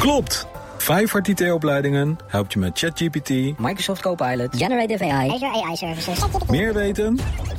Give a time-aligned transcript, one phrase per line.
[0.00, 0.46] Klopt!
[0.78, 5.30] Vijfhart IT-opleidingen helpt je met ChatGPT, Microsoft Copilot, Generative AI.
[5.30, 6.18] Azure AI Services.
[6.48, 7.18] meer weten?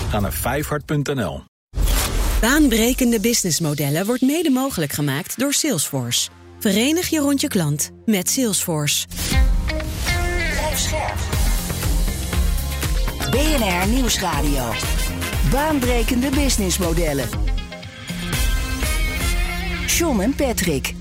[0.09, 1.43] Ga naar vijfhart.nl.
[2.39, 6.29] Baanbrekende businessmodellen wordt mede mogelijk gemaakt door Salesforce.
[6.59, 9.07] Verenig je rond je klant met Salesforce.
[13.31, 14.71] BNR Nieuwsradio.
[15.51, 17.27] Baanbrekende businessmodellen.
[19.87, 20.93] John en Patrick.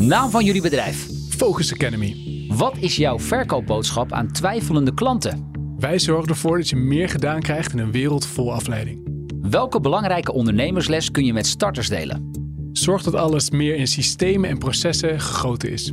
[0.00, 1.08] Naam van jullie bedrijf.
[1.28, 2.16] Focus Academy.
[2.48, 5.50] Wat is jouw verkoopboodschap aan twijfelende klanten?
[5.78, 9.08] Wij zorgen ervoor dat je meer gedaan krijgt in een wereld vol afleiding.
[9.40, 12.30] Welke belangrijke ondernemersles kun je met starters delen?
[12.72, 15.92] Zorg dat alles meer in systemen en processen gegoten is.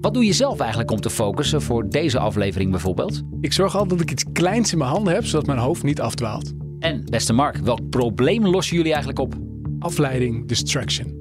[0.00, 3.22] Wat doe je zelf eigenlijk om te focussen voor deze aflevering bijvoorbeeld?
[3.40, 6.00] Ik zorg altijd dat ik iets kleins in mijn handen heb, zodat mijn hoofd niet
[6.00, 6.52] afdwaalt.
[6.78, 9.34] En beste Mark, welk probleem lossen jullie eigenlijk op?
[9.78, 11.17] Afleiding, distraction.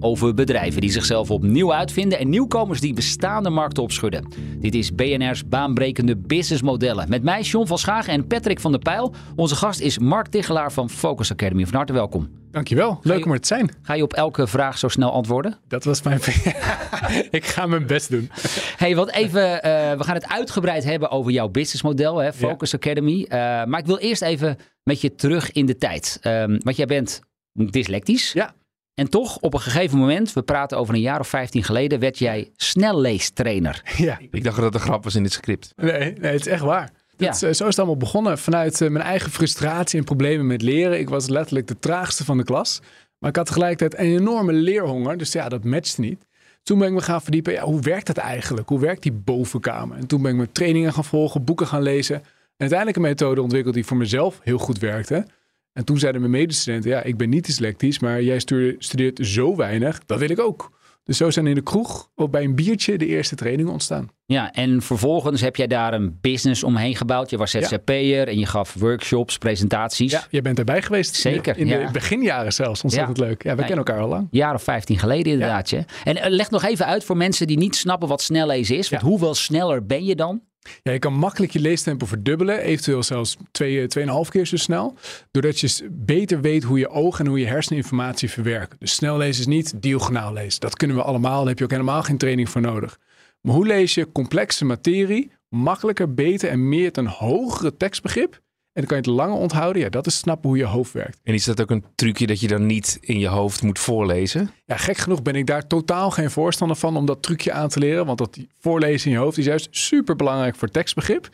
[0.00, 4.28] Over bedrijven die zichzelf opnieuw uitvinden en nieuwkomers die bestaande markten opschudden.
[4.58, 7.08] Dit is BNR's baanbrekende businessmodellen.
[7.08, 9.14] Met mij John van Schagen en Patrick van der Pijl.
[9.36, 11.64] Onze gast is Mark Tichelaar van Focus Academy.
[11.66, 12.28] Van harte welkom.
[12.50, 13.70] Dankjewel, leuk je- om er te zijn.
[13.82, 15.58] Ga je op elke vraag zo snel antwoorden?
[15.68, 16.20] Dat was mijn...
[17.30, 18.30] ik ga mijn best doen.
[18.76, 23.22] Hey, wat even, eh, we gaan het uitgebreid hebben over jouw businessmodel, hè, Focus Academy.
[23.28, 26.18] Eh, maar ik wil eerst even met je terug in de tijd.
[26.20, 27.20] Ehm, want jij bent
[27.52, 28.32] dyslectisch.
[28.32, 28.54] Ja.
[29.00, 32.18] En toch, op een gegeven moment, we praten over een jaar of 15 geleden, werd
[32.18, 33.82] jij snelleestrainer.
[33.96, 35.72] Ja, Ik dacht dat het een grap was in dit script.
[35.76, 36.90] nee, nee het is echt waar.
[37.16, 37.26] Ja.
[37.26, 38.38] Dat, is- zo is het allemaal begonnen.
[38.38, 40.98] Vanuit eh, mijn eigen frustratie en problemen met leren.
[40.98, 42.80] Ik was letterlijk de traagste van de klas.
[43.18, 45.16] Maar ik had tegelijkertijd een enorme leerhonger.
[45.18, 46.26] Dus ja, dat matchte niet.
[46.62, 47.52] Toen ben ik me gaan verdiepen.
[47.52, 48.68] Ja, hoe werkt dat eigenlijk?
[48.68, 49.96] Hoe werkt die bovenkamer?
[49.96, 52.14] En toen ben ik mijn trainingen gaan volgen, boeken gaan lezen.
[52.16, 52.22] En
[52.56, 55.26] uiteindelijk een methode ontwikkeld die voor mezelf heel goed werkte.
[55.80, 59.56] En toen zeiden mijn medestudenten, ja, ik ben niet dyslectisch, maar jij stu- studeert zo
[59.56, 60.70] weinig, dat wil ik ook.
[61.04, 64.08] Dus zo zijn in de kroeg, of bij een biertje, de eerste trainingen ontstaan.
[64.26, 67.30] Ja, en vervolgens heb jij daar een business omheen gebouwd.
[67.30, 67.50] Je was.
[67.50, 70.12] ZZP'er en je gaf workshops, presentaties.
[70.12, 71.14] Ja, jij bent erbij geweest.
[71.14, 71.90] Zeker, In de ja.
[71.90, 72.82] beginjaren zelfs.
[72.82, 73.24] Ontzettend Ja.
[73.24, 73.42] leuk.
[73.42, 73.66] Ja, we Nee.
[73.66, 74.28] kennen elkaar al lang.
[74.30, 75.70] Jaar of 15 geleden inderdaad.
[75.70, 75.84] Ja.
[76.04, 78.88] En eh, leg nog even uit voor mensen die niet snappen wat snellezen is.
[78.88, 80.40] Want hoeveel sneller ben je dan?
[80.82, 82.60] Ja, je kan makkelijk je leestempo verdubbelen.
[82.60, 84.94] Eventueel zelfs twee, eh, keer zo snel.
[85.30, 88.76] Doordat je beter weet hoe je ogen en hoe je hersenen informatie verwerken.
[88.78, 90.60] Dus snel lezen is niet diagonaal lezen.
[90.60, 91.38] Dat kunnen we allemaal.
[91.38, 92.98] Daar heb je ook helemaal geen training voor nodig.
[93.40, 98.40] Maar hoe lees je complexe materie makkelijker, beter en meer een hogere tekstbegrip?
[98.80, 99.82] En dan kan je het langer onthouden.
[99.82, 101.18] Ja, dat is snappen hoe je hoofd werkt.
[101.24, 104.50] En is dat ook een trucje dat je dan niet in je hoofd moet voorlezen?
[104.64, 107.78] Ja, gek genoeg ben ik daar totaal geen voorstander van om dat trucje aan te
[107.78, 108.06] leren.
[108.06, 111.28] Want dat voorlezen in je hoofd is juist super belangrijk voor tekstbegrip.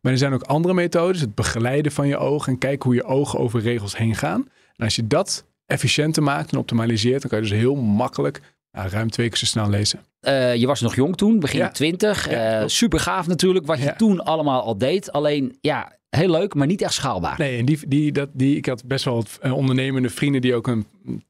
[0.00, 1.20] Maar er zijn ook andere methodes.
[1.20, 4.48] Het begeleiden van je ogen en kijken hoe je ogen over regels heen gaan.
[4.76, 8.40] En als je dat efficiënter maakt en optimaliseert, dan kan je dus heel makkelijk
[8.72, 10.00] nou, ruim twee keer zo snel lezen.
[10.20, 11.68] Eh, je was nog jong toen, begin Ja.
[11.70, 12.30] 20.
[12.30, 12.72] Ja, Eh, klopt.
[12.72, 13.94] super gaaf natuurlijk wat je Ja.
[13.96, 15.12] toen allemaal al deed.
[15.12, 17.38] Alleen, ja, heel leuk, maar niet echt schaalbaar.
[17.38, 20.66] Nee, en die, die, dat, die, ik had best wel eh, ondernemende vrienden die ook
[20.66, 20.86] een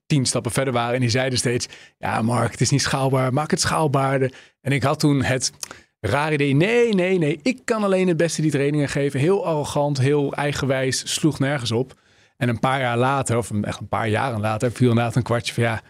[0.06, 0.94] tien stappen verder waren.
[0.94, 4.32] En die zeiden steeds, ja Mark, het is niet schaalbaar, maak het schaalbaarder.
[4.60, 5.52] En ik had toen het
[6.00, 9.20] rare idee, nee, nee, nee, ik kan alleen het beste die trainingen geven.
[9.20, 12.00] Heel arrogant, heel eigenwijs, sloeg nergens op.
[12.36, 15.54] En een paar jaar later, of echt een paar jaren later, viel inderdaad een kwartje
[15.54, 15.82] van ja,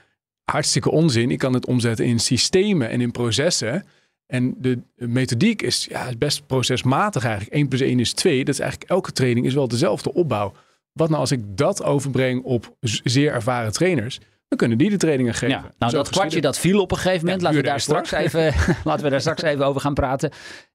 [0.44, 1.31] hartstikke onzin.
[1.31, 3.84] Ik kan het omzetten in systemen en in processen.
[4.32, 7.54] En de methodiek is, ja, best procesmatig eigenlijk.
[7.54, 8.44] 1 plus 1 is 2.
[8.44, 10.53] Dat is eigenlijk elke training is wel dezelfde opbouw.
[10.93, 14.20] Wat nou als ik dat overbreng op zeer ervaren trainers?
[14.48, 15.48] Dan kunnen die de trainingen geven.
[15.48, 17.41] Ja, nou, Zo dat kwartje dat viel op een gegeven moment.
[17.41, 20.31] Ja, laten, we daar straks even, even, laten we daar straks even over gaan praten.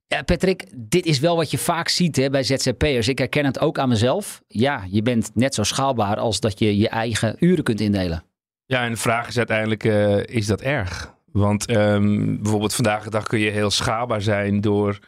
[0.07, 3.07] Ja, Patrick, dit is wel wat je vaak ziet hè, bij ZZP'ers.
[3.07, 4.41] Ik herken het ook aan mezelf.
[4.47, 8.23] Ja, je bent net zo schaalbaar als dat je je eigen uren kunt indelen.
[8.65, 11.15] Ja, en de vraag is uiteindelijk, eh, is dat erg?
[11.37, 14.99] Want ehm, bijvoorbeeld vandaag de dag kun je heel schaalbaar zijn door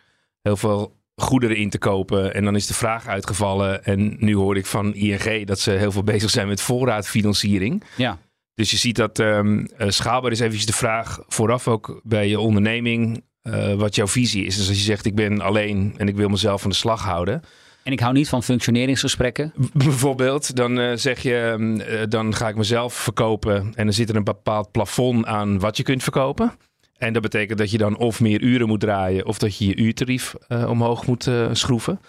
[0.41, 2.33] heel veel goederen in te kopen.
[2.33, 3.83] En dan is de vraag uitgevallen.
[3.83, 7.83] En nu hoor ik van ING dat ze heel veel bezig zijn met voorraadfinanciering.
[7.95, 8.17] Ja.
[8.53, 12.39] Dus je ziet dat ehm, eh, schaalbaar is eventjes de vraag vooraf ook bij je
[12.39, 13.23] onderneming.
[13.41, 14.57] eh, wat jouw visie is.
[14.57, 17.41] Dus als je zegt ik ben alleen en ik wil mezelf aan de slag houden.
[17.83, 19.53] En ik hou niet van functioneringsgesprekken.
[19.73, 24.09] Bijvoorbeeld, dan eh, zeg je, mm, eh, dan ga ik mezelf verkopen en dan zit
[24.09, 26.51] er een bepaald plafond aan wat je kunt verkopen.
[26.97, 29.75] En dat betekent dat je dan of meer uren moet draaien of dat je je
[29.75, 31.99] uurtarief eh, omhoog moet schroeven.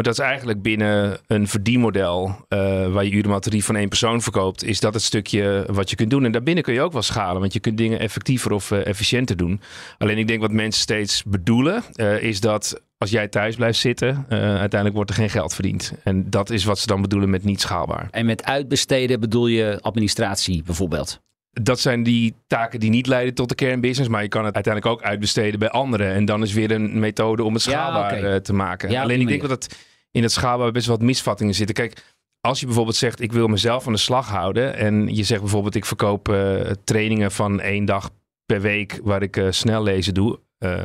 [0.00, 2.58] Maar dat is eigenlijk binnen een verdienmodel eh,
[2.92, 6.24] waar je urenmaterief van één persoon verkoopt, is dat het stukje wat je kunt doen.
[6.24, 9.36] En daarbinnen kun je ook wel schalen, want je kunt dingen effectiever of eh, efficiënter
[9.36, 9.60] doen.
[9.98, 14.26] Alleen ik denk wat mensen steeds bedoelen, eh, is dat als jij thuis blijft zitten,
[14.28, 15.92] uiteindelijk wordt er geen geld verdiend.
[16.04, 18.08] En dat is wat ze dan bedoelen met niet schaalbaar.
[18.10, 21.20] En met uitbesteden bedoel je administratie bijvoorbeeld.
[21.50, 24.10] dat zijn die taken die niet leiden tot de kernbusiness.
[24.10, 26.12] Maar je kan het uiteindelijk ook uitbesteden bij anderen.
[26.12, 28.90] En dan is weer een methode om het schaalbaar te maken.
[28.90, 31.74] Ja, Alleen ik denk dat het in het schaalbaar best wel wat misvattingen zitten.
[31.74, 32.04] Kijk,
[32.40, 34.76] als je bijvoorbeeld zegt, ik wil mezelf aan de slag houden.
[34.76, 38.10] En je zegt bijvoorbeeld, ik verkoop eh, trainingen van één dag
[38.46, 40.40] per week waar ik eh, snel lezen doe.
[40.58, 40.82] eh,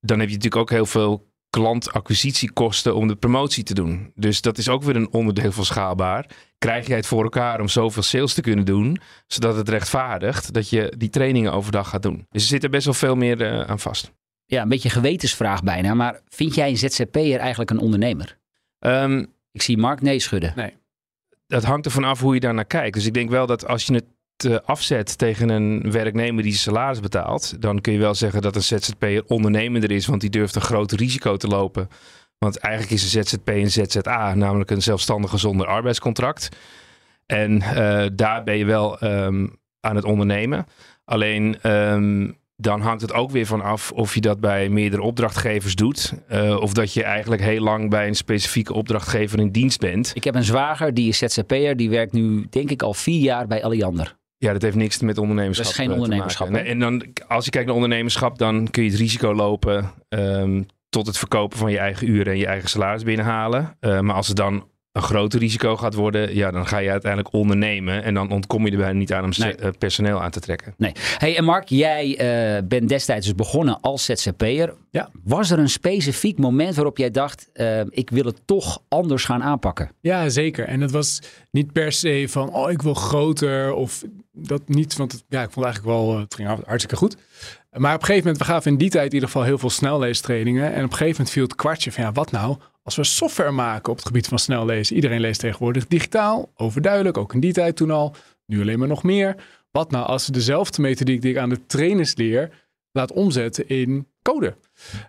[0.00, 4.12] dan heb je natuurlijk ook heel veel klantacquisitiekosten om de promotie te doen.
[4.14, 6.26] Dus dat is ook weer een onderdeel van schaalbaar.
[6.58, 10.68] Krijg jij het voor elkaar om zoveel sales te kunnen doen, zodat het rechtvaardigt dat
[10.68, 12.26] je die trainingen overdag gaat doen.
[12.30, 14.12] Dus er zit er best wel veel meer aan vast.
[14.48, 15.94] Ja, een beetje gewetensvraag bijna.
[15.94, 18.38] Maar vind jij een ZZP'er eigenlijk een ondernemer?
[18.78, 20.52] Ehm, Ik zie Mark nee schudden.
[21.46, 22.94] dat hangt ervan af hoe je daar naar kijkt.
[22.94, 24.04] Dus ik denk wel dat als je het
[24.46, 28.56] eh, afzet tegen een werknemer die zijn salaris betaalt, dan kun je wel zeggen dat
[28.56, 31.88] een ZZP'er ondernemender is, want die durft een groot risico te lopen.
[32.38, 36.48] Want eigenlijk is een ZZP een ZZA, namelijk een zelfstandige zonder arbeidscontract.
[37.26, 39.46] En eh, daar ben je wel ehm,
[39.80, 40.66] aan het ondernemen.
[41.04, 42.30] Alleen ehm,
[42.60, 46.12] dan hangt het ook weer van af of je dat bij meerdere opdrachtgevers doet.
[46.28, 50.10] eh, of dat je eigenlijk heel lang bij een specifieke opdrachtgever in dienst bent.
[50.14, 51.76] Ik heb een zwager, die is ZZP'er.
[51.76, 54.16] Die werkt nu, denk ik, al vier jaar bij Alliander.
[54.38, 56.64] Ja, dat heeft niks met ondernemerschap Dat is geen eh, te ondernemerschap, maken.
[56.64, 60.62] Nee, en dan, als je kijkt naar ondernemerschap, dan kun je het risico lopen ehm,
[60.88, 63.76] tot het verkopen van je eigen uren en je eigen salaris binnenhalen.
[63.80, 64.64] Eh, maar als het dan
[64.98, 68.02] een groter risico gaat worden, ja, dan ga je uiteindelijk ondernemen.
[68.02, 69.54] En dan ontkom je er bijna niet aan om Nee.
[69.54, 70.74] eh, personeel aan te trekken.
[70.76, 70.92] Nee.
[71.18, 74.74] Hey, en Mark, jij eh, bent destijds dus begonnen als ZZP'er.
[74.90, 75.10] Ja.
[75.24, 79.42] Was er een specifiek moment waarop jij dacht, eh, ik wil het toch anders gaan
[79.42, 79.90] aanpakken?
[80.00, 80.64] Ja, zeker.
[80.66, 84.02] En dat was niet per se van, oh, ik wil groter of
[84.46, 84.96] dat niet.
[84.96, 87.16] Want ja, ik vond het eigenlijk wel, eh, het ging hartstikke goed.
[87.72, 89.70] Maar op een gegeven moment, we gaven in die tijd in ieder geval heel veel
[89.70, 90.64] snelleestrainingen.
[90.64, 93.50] En op een gegeven moment viel het kwartje van, ja, wat nou als we software
[93.50, 94.96] maken op het gebied van snel lezen?
[94.96, 98.16] Iedereen leest tegenwoordig digitaal, overduidelijk, ook in die tijd toen al.
[98.46, 99.34] Nu alleen maar nog meer.
[99.70, 102.50] Wat nou als we dezelfde methodiek die ik aan de trainers leer,
[102.92, 104.56] laat omzetten in code?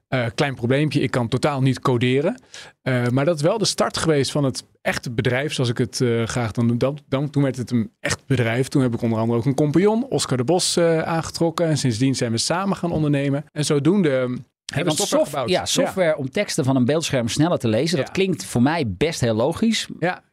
[0.07, 2.41] Eh, klein probleempje, ik kan totaal niet coderen.
[2.81, 6.01] Eh, maar dat is wel de start geweest van het echte bedrijf, zoals ik het
[6.01, 6.93] eh, graag dan doe.
[7.07, 8.67] Dan, toen werd het een echt bedrijf.
[8.67, 11.67] Toen heb ik onder andere ook een compagnon, Oscar de Bos, aangetrokken.
[11.67, 13.45] En sindsdien zijn we samen gaan ondernemen.
[13.51, 15.49] En zodoende hebben we Want software.
[15.49, 17.97] Ja, software om teksten van een beeldscherm sneller te lezen.
[17.97, 18.13] Dat Ja.
[18.13, 19.87] klinkt voor mij best heel logisch.
[19.99, 20.23] Ja.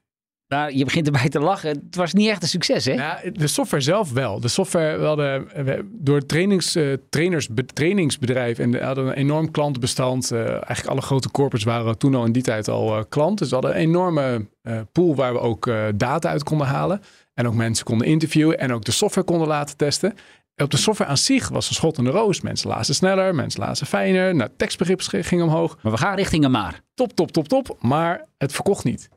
[0.48, 1.69] Maar je begint erbij te lachen.
[1.70, 2.93] Het was niet echt een succes, hè?
[2.93, 4.40] Ja, de software zelf wel.
[4.40, 9.06] De software, we hadden we- door het trainings, eh, trainers, be- trainingsbedrijf en we hadden
[9.06, 10.31] een enorm klantenbestand.
[10.31, 13.38] Eh, eigenlijk alle grote corporates waren toen al in die tijd al eh, klant.
[13.38, 14.46] Dus we hadden een enorme
[14.93, 17.00] pool waar we ook data uit konden halen.
[17.34, 20.14] En ook mensen konden interviewen en ook de software konden laten testen.
[20.54, 22.40] En op de software aan zich was een schot in de roos.
[22.40, 24.34] Mensen lazen sneller, mensen lazen fijner.
[24.34, 25.78] Nou, tekstbegrip ging omhoog.
[25.82, 26.81] Maar we gaan richting een maar.
[26.94, 27.76] Top, top, top, top.
[27.81, 29.08] Maar het verkocht niet.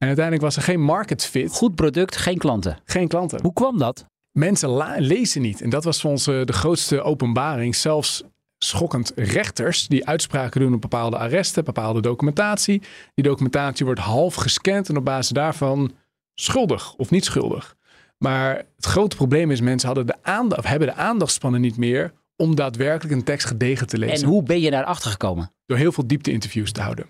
[0.00, 2.78] En uiteindelijk was er geen market fit, Goed product, geen klanten.
[2.84, 4.06] geen klanten Hoe kwam dat?
[4.32, 5.60] mensen lezen niet.
[5.60, 7.76] En dat was voor ons eh, de grootste openbaring.
[7.76, 8.22] Zelfs
[8.58, 12.82] schokkend rechters die uitspraken doen op bepaalde arresten, bepaalde documentatie.
[13.14, 15.92] Die documentatie wordt half gescand en op basis daarvan
[16.34, 17.76] schuldig of niet schuldig.
[18.18, 22.54] Maar het grote probleem is, mensen hadden de aandacht, hebben de aandachtspannen niet meer om
[22.54, 24.24] daadwerkelijk een tekst gedegen te lezen.
[24.24, 25.52] En hoe ben je daarachter gekomen?
[25.66, 27.06] Door heel veel diepte-interviews te houden.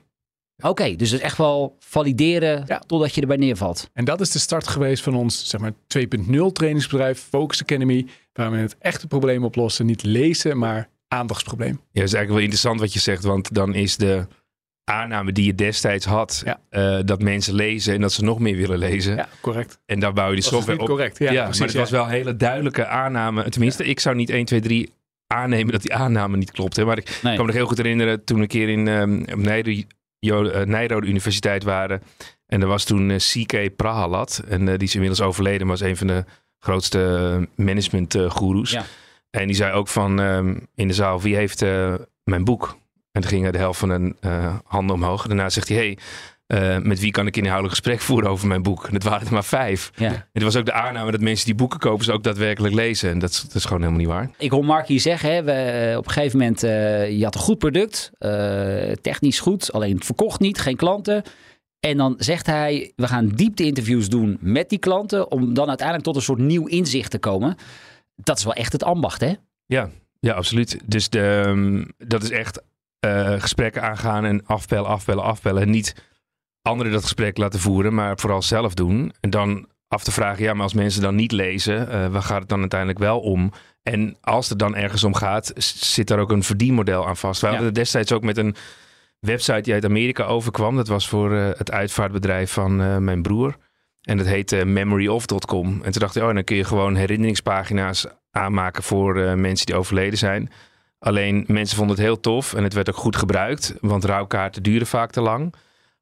[0.60, 2.78] Oké, dus het is echt wel valideren Ja.
[2.86, 3.90] totdat je erbij neervalt.
[3.92, 8.50] En dat is de start geweest van ons zeg maar 2.0 trainingsbedrijf, Focus Academy, waar
[8.50, 9.86] we het echte probleem oplossen.
[9.86, 11.70] Niet lezen, maar aandachtsprobleem.
[11.72, 14.26] Ja, dat is eigenlijk wel interessant wat je zegt, want dan is de
[14.84, 16.60] aanname die je destijds had, Ja.
[16.68, 19.14] eh, dat mensen lezen en dat ze nog meer willen lezen.
[19.16, 19.78] Ja, correct.
[19.86, 20.86] En daar bouw je de software niet op.
[20.88, 21.18] correct.
[21.18, 21.82] Ja, Ja, precies, maar het ja.
[21.82, 23.48] was wel een hele duidelijke aanname.
[23.48, 24.90] Tenminste, ik zou niet 1, 2, 3
[25.26, 26.76] aannemen dat die aanname niet klopt.
[26.76, 26.84] Hè.
[26.84, 27.36] Maar ik Nee.
[27.36, 29.38] kan me nog heel goed herinneren toen een keer in ehm, op
[30.20, 32.02] Nijrode, eh, Nijrode Universiteit waren.
[32.46, 34.42] En er was toen eh, CK Prahalat.
[34.48, 36.24] En eh, die is inmiddels overleden, maar was een van de
[36.58, 38.70] grootste management eh goeroes.
[38.70, 38.84] Ja.
[39.30, 41.60] En die zei ook van ehm, in de zaal, wie heeft
[42.24, 42.78] mijn boek?
[43.12, 45.26] En toen ging de helft van de eh, handen omhoog.
[45.26, 45.98] Daarna zegt hij, hey,
[46.50, 48.86] eh, met wie kan ik inhoudelijk gesprek voeren over mijn boek?
[48.86, 49.90] En het waren er maar vijf.
[49.96, 50.06] Ja.
[50.06, 53.10] En het was ook de aanname dat mensen die boeken kopen, ze ook daadwerkelijk lezen.
[53.10, 54.30] En dat is, dat is gewoon helemaal niet waar.
[54.38, 57.34] Ik hoor Mark hier zeggen, hè, we, eh, op een gegeven moment, eh, je had
[57.34, 58.10] een goed product,
[59.00, 61.22] technisch goed, alleen het verkocht niet, geen klanten.
[61.80, 66.16] En dan zegt hij, we gaan diepte-interviews doen met die klanten, om dan uiteindelijk tot
[66.16, 67.56] een soort nieuw inzicht te komen.
[68.16, 69.32] Dat is wel echt het ambacht, hè?
[69.66, 69.90] Ja,
[70.20, 70.78] ja absoluut.
[70.86, 72.62] Dus de, ehm, dat is echt
[73.38, 75.62] gesprekken aangaan en afbellen, afbellen, afbellen.
[75.62, 75.94] En niet
[76.62, 79.12] anderen dat gesprek laten voeren, maar vooral zelf doen.
[79.20, 82.40] En dan af te vragen, ja, maar als mensen dan niet lezen, eh, waar gaat
[82.40, 83.52] het dan uiteindelijk wel om?
[83.82, 87.40] En als het dan ergens om gaat, zit daar ook een verdienmodel aan vast.
[87.40, 87.52] We Ja.
[87.52, 88.54] hadden het destijds ook met een
[89.20, 90.76] website die uit Amerika overkwam.
[90.76, 93.56] Dat was voor eh, het uitvaartbedrijf van eh, mijn broer.
[94.00, 95.66] En dat heette memoryof.com.
[95.82, 100.18] En toen dacht ik, oh, dan kun je gewoon herinneringspagina's aanmaken voor mensen die overleden
[100.18, 100.50] zijn.
[100.98, 104.86] Alleen mensen vonden het heel tof en het werd ook goed gebruikt, want rouwkaarten duren
[104.86, 105.54] vaak te lang.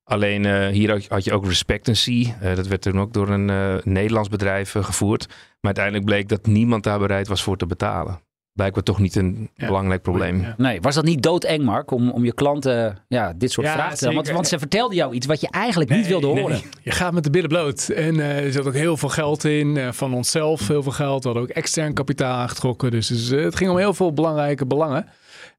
[0.09, 2.33] Alleen uh, hier had je ook Respectancy.
[2.43, 5.27] Uh, dat werd toen ook door een Nederlands bedrijf gevoerd.
[5.29, 8.21] Maar uiteindelijk bleek dat niemand daar bereid was voor te betalen
[8.59, 10.55] blijkbaar toch niet een belangrijk probleem.
[10.57, 13.97] Nee, was dat niet doodeng, Mark, om, om je klanten ja, dit soort vragen te
[13.97, 14.15] stellen?
[14.15, 16.51] Want, want, ze vertelden jou iets wat je eigenlijk niet wilde horen.
[16.51, 16.65] Nee.
[16.83, 17.89] Je gaat met de billen bloot.
[17.89, 21.23] En uh, er zat ook heel veel geld in, uh, van onszelf heel veel geld.
[21.23, 22.91] We hadden ook extern kapitaal aangetrokken.
[22.91, 25.07] Dus, dus uh, het ging om heel veel belangrijke belangen.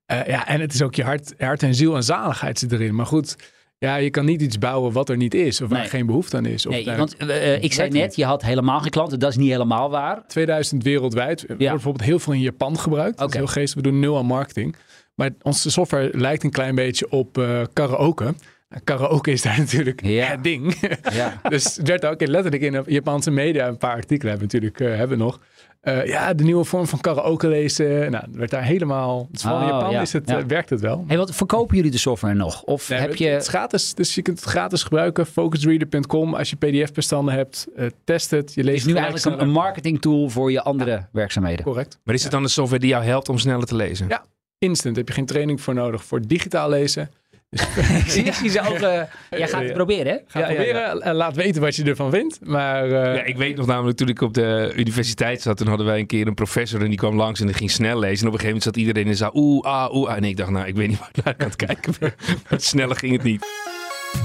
[0.06, 2.96] ja, en het is ook je hart, hart en ziel en zaligheid zit erin.
[2.96, 3.36] Maar goed,
[3.80, 6.46] ja, je kan niet iets bouwen wat er niet is of waar geen behoefte aan
[6.46, 6.66] is.
[6.66, 9.20] nee, want uh, ik zei net, je had helemaal geen klanten.
[9.20, 10.28] Dat is niet helemaal waar.
[10.28, 11.44] 2000 wereldwijd.
[11.48, 13.14] wordt bijvoorbeeld heel veel in Japan gebruikt.
[13.14, 13.26] Okay.
[13.26, 13.82] Dat is heel geestig.
[13.82, 14.76] We doen nul aan marketing.
[15.16, 18.34] Maar onze software lijkt een klein beetje op uh, karaoke.
[18.70, 20.26] Nou, karaoke is daar natuurlijk ja.
[20.26, 20.76] het ding.
[21.12, 21.40] Ja.
[21.50, 24.98] dus het werd ook letterlijk in de Japanse media een paar artikelen hebben natuurlijk uh,
[24.98, 25.40] hebben nog.
[25.84, 28.12] Uh, ja, de nieuwe vorm van karaoke lezen.
[28.12, 29.28] Nou, werd daar helemaal.
[29.32, 30.40] Dus van oh, Japan is het, ja.
[30.40, 31.04] uh, werkt het wel.
[31.08, 32.64] Hey, wat verkopen jullie de software nog?
[32.64, 33.28] Of nee, heb je...
[33.28, 35.26] Het is gratis, dus je kunt het gratis gebruiken.
[35.26, 36.34] Focusreader.com.
[36.34, 38.54] Als je PDF-bestanden hebt, uh, test het.
[38.54, 41.66] Je leest het is nu eigenlijk een, een marketing tool voor je andere werkzaamheden.
[41.66, 42.00] Correct.
[42.04, 44.08] Maar is het dan de software die jou helpt om sneller te lezen?
[44.08, 44.26] Ja,
[44.58, 44.96] instant.
[44.96, 47.12] Heb je geen training voor nodig voor digitaal lezen.
[48.26, 48.80] ik zie ze ook.
[48.80, 50.18] Uh, jij gaat het proberen, hè?
[50.28, 51.02] Ga proberen.
[51.02, 52.40] en Laat weten wat je ervan vindt.
[52.46, 52.92] Maar, uh...
[52.92, 55.58] ja, ik weet nog namelijk toen ik op de universiteit zat.
[55.58, 58.00] Toen hadden wij een keer een professor en die kwam langs en die ging snel
[58.00, 58.22] lezen.
[58.22, 60.10] En op een gegeven moment zat iedereen en zei oeh, ah, oeh.
[60.10, 60.16] Ah.
[60.16, 61.94] En ik dacht, nou, ik weet niet waar ik naar kan kijken.
[62.50, 63.46] maar sneller ging het niet.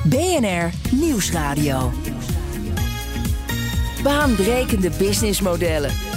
[0.05, 1.93] BNR Nieuwsradio.
[4.03, 6.14] Baanbrekende businessmodellen.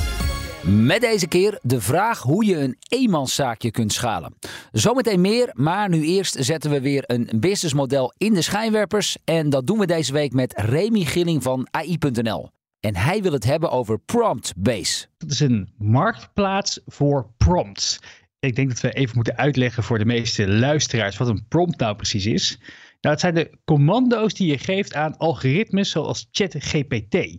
[0.70, 4.34] Met deze keer de vraag hoe je een eenmanszaakje kunt schalen.
[4.72, 9.18] Zometeen meer, maar nu eerst zetten we weer een businessmodel in de schijnwerpers.
[9.24, 12.50] En dat doen we deze week met Remy Gilling van AI.nl.
[12.80, 15.06] En hij wil het hebben over Prompt Base.
[15.18, 18.00] Dat is een marktplaats voor prompts.
[18.40, 21.96] Ik denk dat we even moeten uitleggen voor de meeste luisteraars wat een prompt nou
[21.96, 22.60] precies is.
[23.02, 27.38] Nou, het zijn de commando's die je geeft aan algoritmes zoals ChatGPT.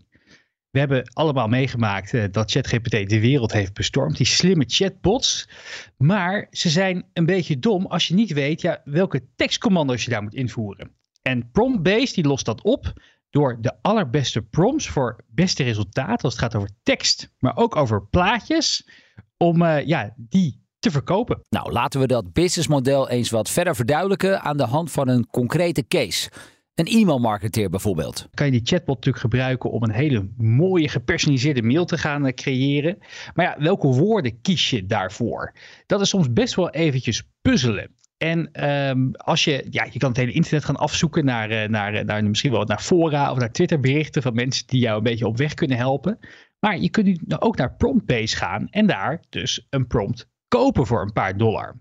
[0.71, 4.17] We hebben allemaal meegemaakt uh, dat ChatGPT de wereld heeft bestormd.
[4.17, 5.49] Die slimme chatbots.
[5.97, 10.23] Maar ze zijn een beetje dom als je niet weet ja, welke tekstcommando's je daar
[10.23, 10.91] moet invoeren.
[11.23, 12.93] En Prompt-based die lost dat op
[13.31, 18.07] door de allerbeste prompts voor beste resultaten als het gaat over tekst, maar ook over
[18.07, 18.89] plaatjes,
[19.37, 21.41] om uh, ja, die te verkopen.
[21.49, 25.87] Nou, laten we dat businessmodel eens wat verder verduidelijken aan de hand van een concrete
[25.87, 26.31] case.
[26.79, 28.29] Een e-mailmarketeer bijvoorbeeld.
[28.35, 32.35] Kan je die chatbot natuurlijk gebruiken om een hele mooie gepersonaliseerde mail te gaan eh,
[32.35, 32.99] creëren.
[33.35, 35.55] Maar ja, welke woorden kies je daarvoor?
[35.87, 37.91] Dat is soms best wel eventjes puzzelen.
[38.17, 41.95] En um, als je, ja, je kan het hele internet gaan afzoeken naar, uh, naar,
[41.95, 45.03] eh, naar misschien wel naar fora of naar Twitter berichten van mensen die jou een
[45.03, 46.19] beetje op weg kunnen helpen.
[46.59, 51.03] Maar je kunt nu ook naar PromptBase gaan en daar dus een prompt kopen voor
[51.03, 51.81] een paar dollar.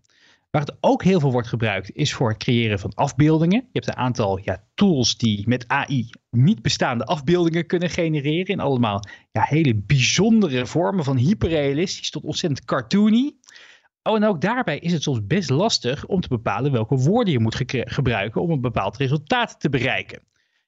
[0.57, 3.59] Waar het ook heel veel wordt gebruikt is voor het creëren van afbeeldingen.
[3.59, 8.45] Je hebt een aantal ja, tools die met AI niet bestaande afbeeldingen kunnen genereren.
[8.45, 8.99] In allemaal
[9.31, 13.35] ja, hele bijzondere vormen van hyperrealistisch tot ontzettend cartoony.
[14.03, 17.39] Oh, en ook daarbij is het soms best lastig om te bepalen welke woorden je
[17.39, 20.19] moet gebruiken om een bepaald resultaat te bereiken.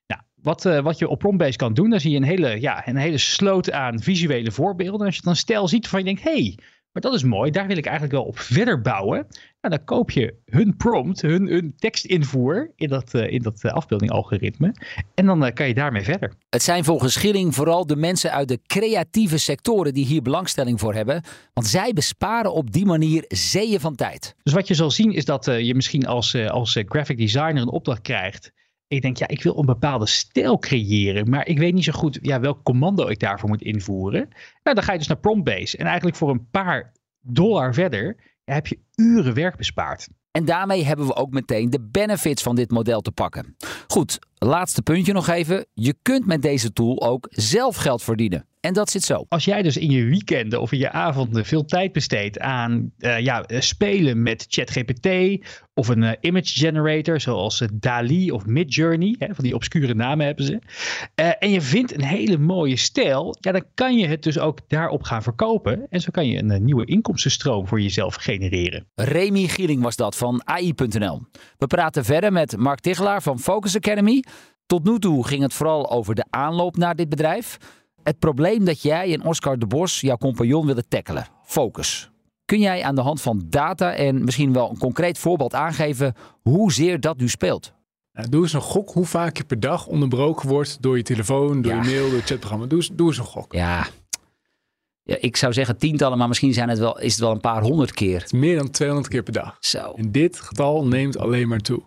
[0.08, 2.88] Nou, wat, uh, wat je op Prombase kan doen, dan zie je een hele, ja,
[2.88, 5.05] een hele sloot aan visuele voorbeelden.
[5.05, 6.58] Als je dan stel ziet van je denkt, hey,
[6.91, 9.27] maar dat is mooi, daar wil ik eigenlijk wel op verder bouwen.
[9.62, 13.72] Nou, dan koop je hun prompt, hun, hun tekstinvoer in dat, uh, in dat uh,
[13.72, 14.75] afbeeldingalgoritme.
[15.13, 16.34] En dan uh, kan je daarmee verder.
[16.50, 20.93] Het zijn volgens Schilling vooral de mensen uit de creatieve sectoren die hier belangstelling voor
[20.93, 21.24] hebben.
[21.53, 24.36] Want zij besparen op die manier zeeën van tijd.
[24.43, 28.01] Dus wat je zal zien is dat je misschien als, als graphic designer een opdracht
[28.01, 28.51] krijgt.
[28.89, 32.19] Ik denk, ja, ik wil een bepaalde stijl creëren, maar ik weet niet zo goed
[32.22, 34.27] ja, welk commando ik daarvoor moet invoeren.
[34.63, 35.77] Nou, dan ga je dus naar Promptbase.
[35.77, 40.08] En eigenlijk voor een paar dollar verder heb je uren werk bespaard.
[40.31, 43.55] En daarmee hebben we ook meteen de benefits van dit model te pakken.
[43.88, 45.65] Goed, laatste puntje nog even.
[45.74, 48.48] Je kunt met deze tool ook zelf geld verdienen.
[48.60, 49.25] En dat zit zo.
[49.29, 53.19] Als jij dus in je weekenden of in je avonden veel tijd besteedt aan uh,
[53.19, 55.08] ja, spelen met ChatGPT
[55.74, 60.25] of een uh, image generator zoals uh, DALI of Midjourney, hè, van die obscure namen
[60.25, 60.60] hebben ze.
[61.39, 65.03] en je vindt een hele mooie stijl, ja, dan kan je het dus ook daarop
[65.03, 65.88] gaan verkopen.
[65.89, 68.88] En zo kan je een nieuwe inkomstenstroom voor jezelf genereren.
[68.96, 71.22] Remy Gieling was dat van AI.nl.
[71.58, 74.24] We praten verder met Mark Tichelaar van Focus Academy.
[74.70, 77.58] Tot nu toe ging het vooral over de aanloop naar dit bedrijf.
[78.04, 81.28] Het probleem dat jij en Oscar de Bos, jouw compagnon, willen tackelen.
[81.44, 82.10] Focus.
[82.46, 87.00] Kun jij aan de hand van data en misschien wel een concreet voorbeeld aangeven hoezeer
[87.00, 87.74] dat nu speelt?
[88.30, 91.74] Doe eens een gok hoe vaak je per dag onderbroken wordt door je telefoon, door
[91.74, 91.82] Ja.
[91.84, 92.66] je mail, door het chatprogramma.
[92.66, 93.54] Doe eens, doe eens een gok.
[93.54, 93.88] Ja.
[95.04, 97.62] ja, ik zou zeggen tientallen, maar misschien zijn het wel, is het wel een paar
[97.62, 98.14] honderd keer.
[98.22, 99.58] Het is meer dan 200 keer per dag.
[99.60, 99.94] Zo.
[99.96, 101.82] En dit getal neemt alleen maar toe.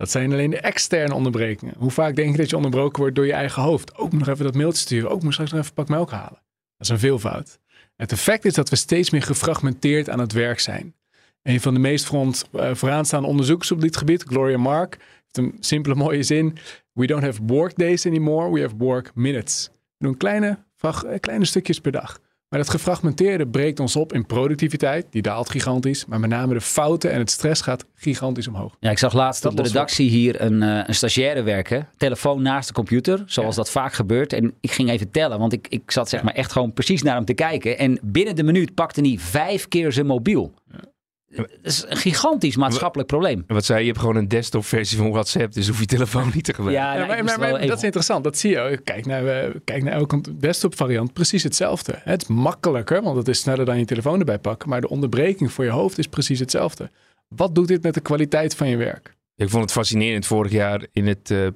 [0.00, 1.74] Dat zijn alleen de externe onderbrekingen.
[1.78, 3.96] Hoe vaak denk je dat je onderbroken wordt door je eigen hoofd?
[3.96, 5.10] Ook nog even dat mailtje sturen.
[5.10, 6.42] Ook moet straks nog even een pak melk halen.
[6.76, 7.58] Dat is een veelvoud.
[7.96, 10.94] Het effect is dat we steeds meer gefragmenteerd aan het werk zijn.
[11.42, 15.56] Een van de meest front, eh, vooraanstaande onderzoekers op dit gebied, Gloria Mark, heeft een
[15.60, 16.56] simpele mooie zin.
[16.92, 19.70] We don't have work days anymore, we have work minutes.
[19.96, 22.20] We doen kleine, eh, kleine stukjes per dag.
[22.50, 26.06] Maar dat gefragmenteerde breekt ons op in productiviteit, die daalt gigantisch.
[26.06, 28.76] Maar met name de fouten en het stress gaat gigantisch omhoog.
[28.80, 29.68] Ja, ik zag laatst Dat op de op.
[29.68, 31.88] redactie hier een, eh, een stagiaire werken.
[31.96, 34.32] Telefoon naast de computer, zoals dat vaak gebeurt.
[34.32, 37.14] En ik ging even tellen, want ik, ik zat zeg maar echt gewoon precies naar
[37.14, 37.78] hem te kijken.
[37.78, 40.52] En binnen de minuut pakte hij vijf keer zijn mobiel.
[41.36, 43.44] Dat is een gigantisch maatschappelijk probleem.
[43.46, 43.84] En wat zei je?
[43.84, 46.84] Je hebt gewoon een desktop versie van WhatsApp, dus hoef je telefoon niet te gebruiken.
[46.84, 48.24] Ja, Ja, maar, dat is interessant.
[48.24, 48.80] Dat zie je.
[48.84, 51.12] Kijk naar, eh, kijk naar elke desktop variant.
[51.12, 52.00] Precies hetzelfde.
[52.04, 54.68] Het is makkelijker, want het is sneller dan je telefoon erbij pakken.
[54.68, 56.90] Maar de onderbreking voor je hoofd is precies hetzelfde.
[57.28, 59.14] Wat doet dit met de kwaliteit van je werk?
[59.36, 61.46] Ik vond het fascinerend vorig jaar in het eh,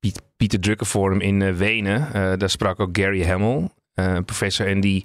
[0.00, 2.12] Piet, Pieter Drucker Forum in eh, Wenen.
[2.12, 4.66] Eh, daar sprak ook Gary Hamel, eh, professor.
[4.66, 5.04] En die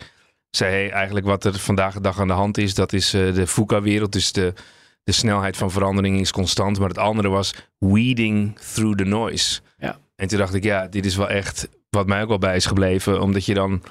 [0.56, 2.74] zei eigenlijk wat er vandaag de dag aan de hand is.
[2.74, 4.12] Dat is eh, de VUCA-wereld.
[4.12, 4.54] Dus de,
[5.04, 6.80] de snelheid van verandering is constant.
[6.80, 9.62] Maar het andere was weeding through the noise.
[9.78, 9.98] Ja.
[10.16, 12.66] En toen dacht ik, ja, dit is wel echt wat mij ook wel bij is
[12.66, 13.22] gebleven.
[13.22, 13.84] Omdat je dan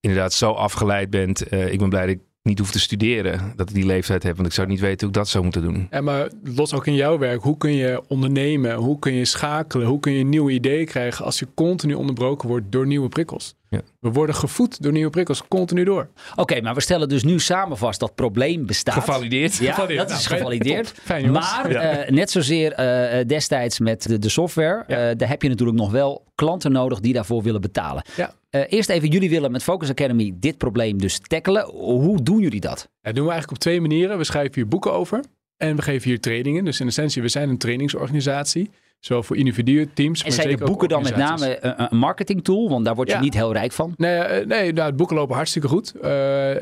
[0.00, 1.48] inderdaad zo afgeleid bent.
[1.48, 3.52] Eh, ik ben blij dat ik niet hoef te studeren.
[3.56, 4.36] Dat ik die leeftijd heb.
[4.36, 5.86] Want ik zou niet weten hoe ik dat zou moeten doen.
[5.90, 7.42] En maar los ook in jouw werk.
[7.42, 8.74] Hoe kun je ondernemen?
[8.74, 9.86] Hoe kun je schakelen?
[9.86, 13.54] Hoe kun je nieuwe ideeën krijgen als je continu onderbroken wordt door nieuwe prikkels?
[13.76, 13.82] Ja.
[14.00, 16.08] We worden gevoed door nieuwe prikkels continu door.
[16.36, 18.94] Oké, maar we stellen dus nu samen vast dat probleem bestaat.
[18.94, 19.56] Gevalideerd.
[19.56, 20.08] Ja, Gevalideerd.
[20.08, 20.86] dat is Nou, gevalideerd.
[20.94, 21.04] top.
[21.04, 21.52] Fijn, jongens.
[21.62, 21.80] maar Ja.
[21.80, 25.10] eh, net zozeer eh, destijds met de, de software, Ja.
[25.10, 28.02] eh, daar heb je natuurlijk nog wel klanten nodig die daarvoor willen betalen.
[28.16, 28.34] Ja.
[28.50, 31.64] Eh, eerst even, jullie willen met Focus Academy dit probleem dus tackelen.
[31.70, 32.88] Hoe doen jullie dat?
[33.02, 34.18] Dat doen we eigenlijk op twee manieren.
[34.18, 35.20] We schrijven hier boeken over
[35.56, 36.64] en we geven hier trainingen.
[36.64, 38.70] Dus in essentie, we zijn een trainingsorganisatie.
[39.00, 42.44] Zowel voor individuen, teams, En maar zijn zeker boeken dan met name een, een marketing
[42.44, 42.68] tool?
[42.68, 43.20] Want daar word je Ja.
[43.20, 43.94] niet heel rijk van.
[43.96, 45.94] Nee, eh, nee nou, de boeken lopen hartstikke goed.
[46.00, 46.56] Eh,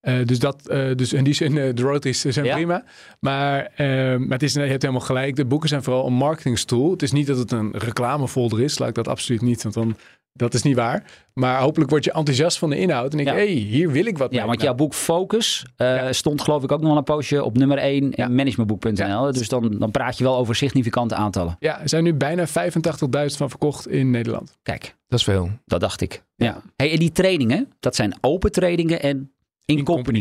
[0.00, 2.54] eh, dus, dat, eh, dus in die zin, eh, de royalties zijn Ja.
[2.54, 2.84] prima.
[3.20, 5.36] Maar, eh, maar het is, je hebt helemaal gelijk.
[5.36, 6.90] De boeken zijn vooral een marketingstool.
[6.90, 8.78] Het is niet dat het een reclamefolder is.
[8.78, 9.96] Laat ik dat absoluut niet, want dan,
[10.32, 11.04] dat is niet waar.
[11.34, 13.10] Maar hopelijk word je enthousiast van de inhoud.
[13.10, 13.34] En denk, Ja.
[13.34, 14.46] hé, hey, hier wil ik wat Ja, mee.
[14.46, 16.12] want Nou, jouw boek Focus eh, Ja.
[16.12, 18.24] stond geloof ik ook nog wel een poosje op nummer 1 Ja.
[18.26, 19.06] in managementboek.nl.
[19.26, 19.30] Ja.
[19.30, 21.56] Dus dan, dan praat je wel over significante aantallen.
[21.58, 24.58] Ja, er zijn nu bijna 85.000 van verkocht in Nederland.
[24.62, 25.50] Kijk, Dat is veel.
[25.66, 26.22] dat dacht ik.
[26.36, 26.62] Ja.
[26.76, 29.32] Hey, en die trainingen, dat zijn open trainingen en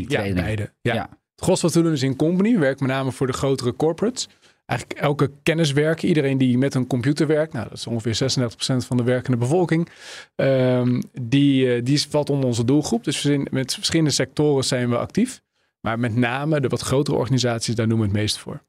[0.01, 0.43] Ja, trainingen.
[0.43, 0.71] beide.
[0.81, 0.93] Ja.
[0.93, 1.09] Ja.
[1.35, 2.53] Het gros wat we doen is in company.
[2.53, 4.29] We werken met name voor de grotere corporates.
[4.65, 8.97] Eigenlijk elke kenniswerk, iedereen die met een computer werkt, nou, dat is ongeveer 36% van
[8.97, 9.89] de werkende bevolking,
[10.35, 13.03] ehm, die, eh, die valt onder onze doelgroep.
[13.03, 15.41] Dus we met verschillende sectoren zijn we actief.
[15.79, 18.61] Maar met name de wat grotere organisaties, daar doen we het meest voor.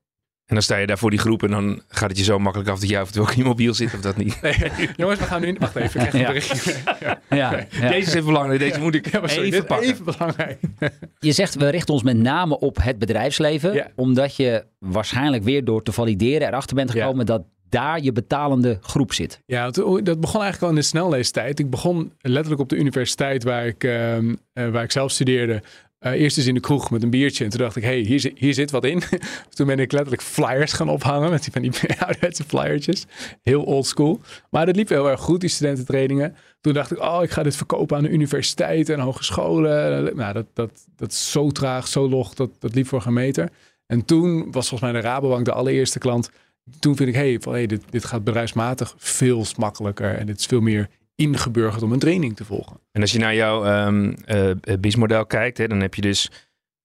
[0.49, 2.71] En dan sta je daar voor die groep en dan gaat het je zo makkelijk
[2.71, 4.43] af dat jij af en toe ook in je mobiel zit of dat niet.
[4.43, 4.55] Nee,
[4.97, 5.57] jongens, we gaan nu in.
[5.59, 6.27] Wacht even, ik krijg een Ja.
[6.27, 6.75] berichtje.
[7.01, 7.21] Ja.
[7.37, 7.89] Ja, ja.
[7.89, 9.89] Deze is even belangrijk, deze moet ik sorry, even pakken.
[9.89, 10.59] even belangrijk.
[11.19, 13.87] Je zegt we richten ons met name op het bedrijfsleven, Ja.
[13.97, 17.01] omdat je waarschijnlijk weer door te valideren erachter bent Ja.
[17.01, 19.41] gekomen dat daar je betalende groep zit.
[19.47, 21.59] Ja, dat begon eigenlijk al in de snelleestijd.
[21.59, 25.63] Ik begon letterlijk op de universiteit waar ik, ehm, eh, waar ik zelf studeerde.
[25.99, 27.45] Eh, eerst eens in de kroeg met een biertje.
[27.45, 29.03] En toen dacht ik, hey, hier, zit- hier zit wat in.
[29.55, 31.31] toen ben ik letterlijk flyers gaan ophangen.
[31.31, 31.73] Met die van die
[32.05, 33.07] ouderwetse flyertjes.
[33.43, 34.21] Heel old school.
[34.51, 36.35] Maar dat liep heel erg goed, die studententrainingen.
[36.61, 40.17] Toen dacht ik, oh, ik ga dit verkopen aan de universiteit en hogescholen.
[40.17, 42.35] Nou, dat, dat, dat is zo traag, zo log.
[42.35, 43.51] Dat, dat liep voor geen meter.
[43.87, 46.31] En toen was volgens mij de Rabobank de allereerste klant.
[46.79, 50.15] Toen vind ik, hey, van, hey dit, dit gaat bedrijfsmatig veel makkelijker.
[50.15, 52.81] En het is veel meer ingeburgerd om een training te volgen.
[52.93, 54.51] En als je naar jouw ehm eh,
[54.81, 56.31] BIS-model kijkt, hè, dan heb je dus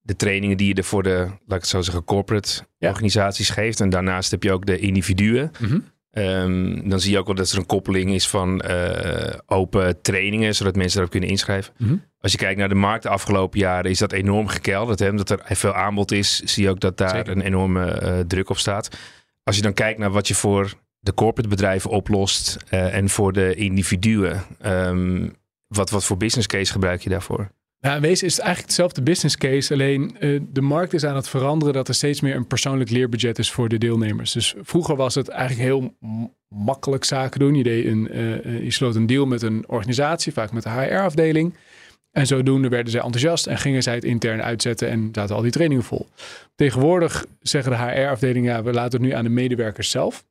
[0.01, 2.89] de trainingen die je er voor de, laat ik het zo zeggen, corporate Ja.
[2.89, 3.79] organisaties geeft.
[3.79, 5.51] En daarnaast heb je ook de individuen.
[6.11, 10.55] Ehm, dan zie je ook wel dat er een koppeling is van eh, open trainingen,
[10.55, 11.73] zodat mensen daarop kunnen inschrijven.
[11.77, 11.95] Mhm.
[12.19, 14.99] Als je kijkt naar de markt de afgelopen jaren, is dat enorm gekelderd.
[14.99, 15.09] Hè?
[15.09, 17.31] Omdat er veel aanbod is, zie je ook dat daar Zeker.
[17.31, 18.97] een enorme eh, druk op staat.
[19.43, 23.33] Als je dan kijkt naar wat je voor de corporate bedrijven oplost eh, en voor
[23.33, 25.29] de individuen, ehm,
[25.67, 27.49] wat, wat voor business case gebruik je daarvoor?
[27.79, 29.73] Nou, in wezen is het eigenlijk hetzelfde business case.
[29.73, 33.39] Alleen eh, de markt is aan het veranderen dat er steeds meer een persoonlijk leerbudget
[33.39, 34.31] is voor de deelnemers.
[34.31, 35.95] Dus vroeger was het eigenlijk heel
[36.47, 37.55] makkelijk zaken doen.
[37.55, 41.53] Je, deed een, eh, je sloot een deal met een organisatie, vaak met de HR-afdeling.
[42.11, 45.51] En zodoende werden zij enthousiast en gingen zij het intern uitzetten en zaten al die
[45.51, 46.07] trainingen vol.
[46.55, 50.25] Tegenwoordig zeggen de HR-afdelingen, ja, we laten het nu aan de medewerkers zelf.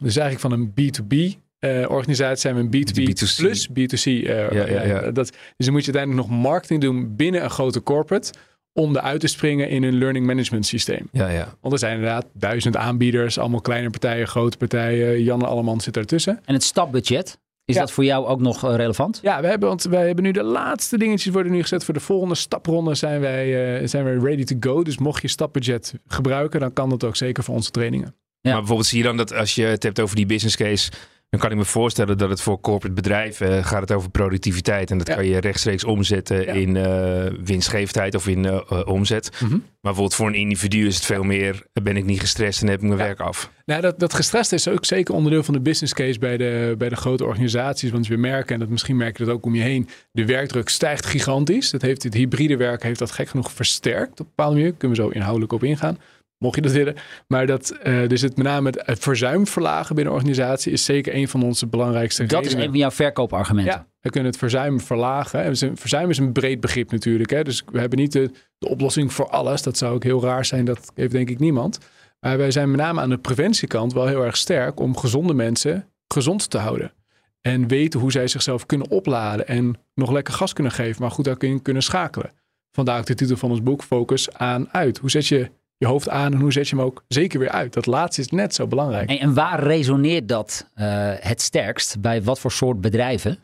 [0.00, 3.36] Dus eigenlijk van een B2B eh, organisatie zijn we een B2B B2C.
[3.36, 4.04] plus B2C.
[4.04, 5.00] eh, Ja, ja, ja.
[5.10, 8.32] Dat, dus dan moet je uiteindelijk nog marketing doen binnen een grote corporate
[8.72, 11.08] om eruit te springen in een learning management systeem.
[11.12, 11.54] Ja, ja.
[11.60, 15.22] Want er zijn inderdaad duizend aanbieders, allemaal kleine partijen, grote partijen.
[15.22, 16.40] Janne Alleman zit ertussen.
[16.44, 17.80] En het stapbudget, is Ja.
[17.80, 19.18] dat voor jou ook nog eh, relevant?
[19.22, 22.00] Ja, we hebben, want wij hebben nu de laatste dingetjes worden nu gezet voor de
[22.00, 22.94] volgende stapronde.
[22.94, 24.82] Zijn wij, eh, zijn wij ready to go.
[24.82, 28.14] Dus mocht je stapbudget gebruiken, dan kan dat ook zeker voor onze trainingen.
[28.52, 30.90] Maar bijvoorbeeld zie je dan dat als je het hebt over die business case,
[31.30, 34.90] dan kan ik me voorstellen dat het voor corporate bedrijven eh, gaat het over productiviteit.
[34.90, 35.14] En dat Ja.
[35.14, 36.52] kan je rechtstreeks omzetten Ja.
[36.52, 39.30] in eh, winstgevendheid of in eh, omzet.
[39.40, 39.50] Mhm.
[39.50, 42.76] Maar bijvoorbeeld voor een individu is het veel meer, ben ik niet gestrest en heb
[42.76, 43.50] ik mijn werk af.
[43.66, 46.88] Nou, dat, dat gestrest is ook zeker onderdeel van de business case bij de, bij
[46.88, 47.90] de grote organisaties.
[47.90, 50.68] Want we merken, en dat misschien merk je dat ook om je heen, de werkdruk
[50.68, 51.70] stijgt gigantisch.
[51.70, 54.72] Dat heeft het hybride werk heeft dat gek genoeg versterkt op een bepaalde manier.
[54.72, 55.98] Kunnen we zo inhoudelijk op ingaan,
[56.38, 56.94] mocht je dat willen.
[57.28, 60.84] Maar dat, eh, dus het met name het, het verzuim verlagen binnen een organisatie is
[60.84, 63.72] zeker een van onze belangrijkste Dat is een van jouw verkoopargumenten.
[63.72, 65.42] Ja, we kunnen het verzuim verlagen.
[65.42, 67.30] En Verzuim is een breed begrip natuurlijk.
[67.30, 67.42] Hè?
[67.42, 69.62] Dus we hebben niet de, de oplossing voor alles.
[69.62, 70.64] Dat zou ook heel raar zijn.
[70.64, 71.78] Dat heeft denk ik niemand.
[72.20, 75.88] Maar wij zijn met name aan de preventiekant wel heel erg sterk om gezonde mensen
[76.08, 76.92] gezond te houden.
[77.40, 81.24] En weten hoe zij zichzelf kunnen opladen en nog lekker gas kunnen geven, maar goed
[81.24, 82.32] daarin kunnen schakelen.
[82.72, 84.98] Vandaar ook de titel van ons boek, Focus aan uit.
[84.98, 85.50] Hoe zet je
[85.84, 87.72] je hoofd aan en hoe zet je hem ook zeker weer uit?
[87.72, 89.08] Dat laatste is net zo belangrijk.
[89.08, 90.86] En, en waar resoneert dat eh,
[91.18, 92.00] het sterkst?
[92.00, 93.38] Bij wat voor soort bedrijven?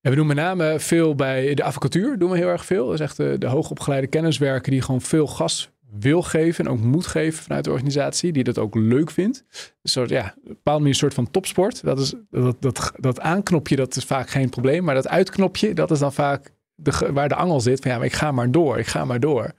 [0.00, 2.84] En we doen met name veel bij de advocatuur, doen we heel erg veel.
[2.84, 6.80] Dat is echt de, de hoogopgeleide kenniswerker die gewoon veel gas wil geven en ook
[6.80, 9.44] moet geven vanuit de organisatie, die dat ook leuk vindt.
[9.82, 11.82] Een soort, ja, een bepaalde manier een soort van topsport.
[11.82, 15.90] Dat, is, dat, dat, dat aanknopje, dat is vaak geen probleem, maar dat uitknopje, dat
[15.90, 18.78] is dan vaak de, waar de angel zit van ja, maar ik ga maar door,
[18.78, 19.52] ik ga maar door.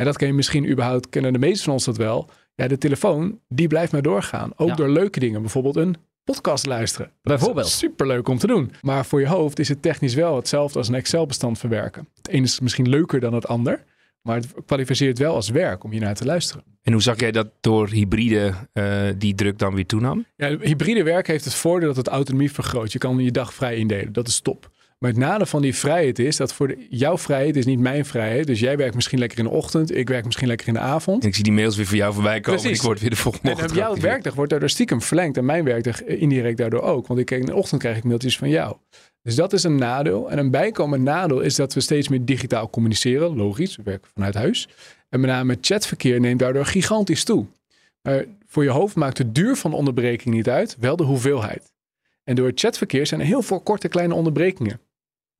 [0.00, 2.30] En dat ken je misschien überhaupt, kennen de meesten van ons dat wel.
[2.54, 4.52] Ja, de telefoon, die blijft maar doorgaan.
[4.56, 4.74] Ook Ja.
[4.74, 7.10] door leuke dingen, bijvoorbeeld een podcast luisteren.
[7.22, 7.66] Bijvoorbeeld.
[7.68, 8.72] Superleuk om te doen.
[8.80, 12.08] Maar voor je hoofd is het technisch wel hetzelfde als een Excel-bestand verwerken.
[12.16, 13.84] Het ene is misschien leuker dan het ander.
[14.22, 16.64] Maar het kwalificeert wel als werk om hier naar te luisteren.
[16.82, 20.24] En hoe zag jij dat door hybride eh, die druk dan weer toenam?
[20.36, 22.92] Ja, hybride werk heeft het voordeel dat het autonomie vergroot.
[22.92, 24.12] Je kan je dag vrij indelen.
[24.12, 24.70] Dat is top.
[25.00, 28.04] Maar het nadeel van die vrijheid is dat voor de, jouw vrijheid is niet mijn
[28.04, 28.46] vrijheid.
[28.46, 29.96] Dus jij werkt misschien lekker in de ochtend.
[29.96, 31.22] Ik werk misschien lekker in de avond.
[31.22, 32.60] En ik zie die mails weer voor jou voorbij komen.
[32.60, 32.78] Precies.
[32.78, 35.36] Ik word weer de volgende En ochtend jouw werkdag wordt daardoor stiekem verlengd.
[35.36, 37.06] En mijn werkdag eh, indirect daardoor ook.
[37.06, 38.76] Want ik, in de ochtend krijg ik mailtjes van jou.
[39.22, 40.30] Dus dat is een nadeel.
[40.30, 43.36] En een bijkomend nadeel is dat we steeds meer digitaal communiceren.
[43.36, 44.68] Logisch, we werken vanuit huis.
[45.08, 47.46] En met name chatverkeer neemt daardoor gigantisch toe.
[48.02, 51.72] Maar voor je hoofd maakt de duur van de onderbreking niet uit, wel de hoeveelheid.
[52.24, 54.80] En door het chatverkeer zijn er heel veel korte kleine onderbrekingen.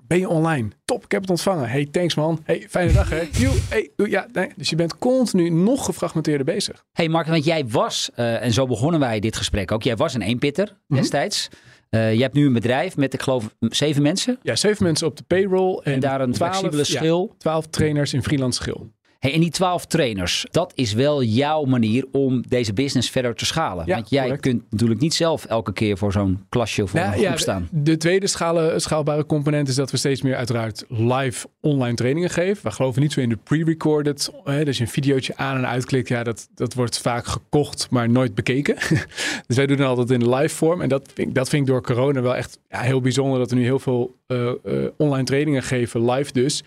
[0.06, 0.68] Ben je online?
[0.84, 1.68] Top, ik heb het ontvangen.
[1.68, 2.40] Hey, thanks man.
[2.44, 3.20] Hey, fijne dag hè.
[3.40, 4.48] Joe, hey, ja, nee.
[4.56, 6.84] Dus je bent continu nog gefragmenteerder bezig.
[6.92, 10.14] hey Mark, want jij was, eh, en zo begonnen wij dit gesprek ook, jij was
[10.14, 11.00] een eenpitter Mhm.
[11.00, 11.48] destijds.
[11.90, 14.38] Eh, je hebt nu een bedrijf met, ik geloof, zeven mensen.
[14.42, 17.34] Ja, zeven mensen op de payroll en, En, daar een 12, flexibele ja, schil.
[17.38, 18.90] 12 trainers in freelance schil.
[19.20, 23.44] Hey, en die twaalf trainers, dat is wel jouw manier om deze business verder te
[23.44, 23.86] schalen.
[23.86, 24.40] Ja, Want jij correct.
[24.42, 27.68] kunt natuurlijk niet zelf elke keer voor zo'n klasje of voor Nou, een groep staan.
[27.70, 32.30] De, de tweede schalen, schaalbare component is dat we steeds meer uiteraard live online trainingen
[32.30, 32.62] geven.
[32.64, 34.30] We geloven niet zo in de pre-recorded.
[34.44, 38.10] Hè, dus je een videootje aan en uitklikt, ja, dat, dat wordt vaak gekocht, maar
[38.10, 38.74] nooit bekeken.
[39.46, 40.80] dus wij doen het altijd in live vorm.
[40.80, 43.38] En dat vind, ik- dat vind ik door corona wel echt ja, heel bijzonder.
[43.38, 44.54] Dat we nu heel veel eh, eh,
[44.96, 46.62] online trainingen geven, live dus.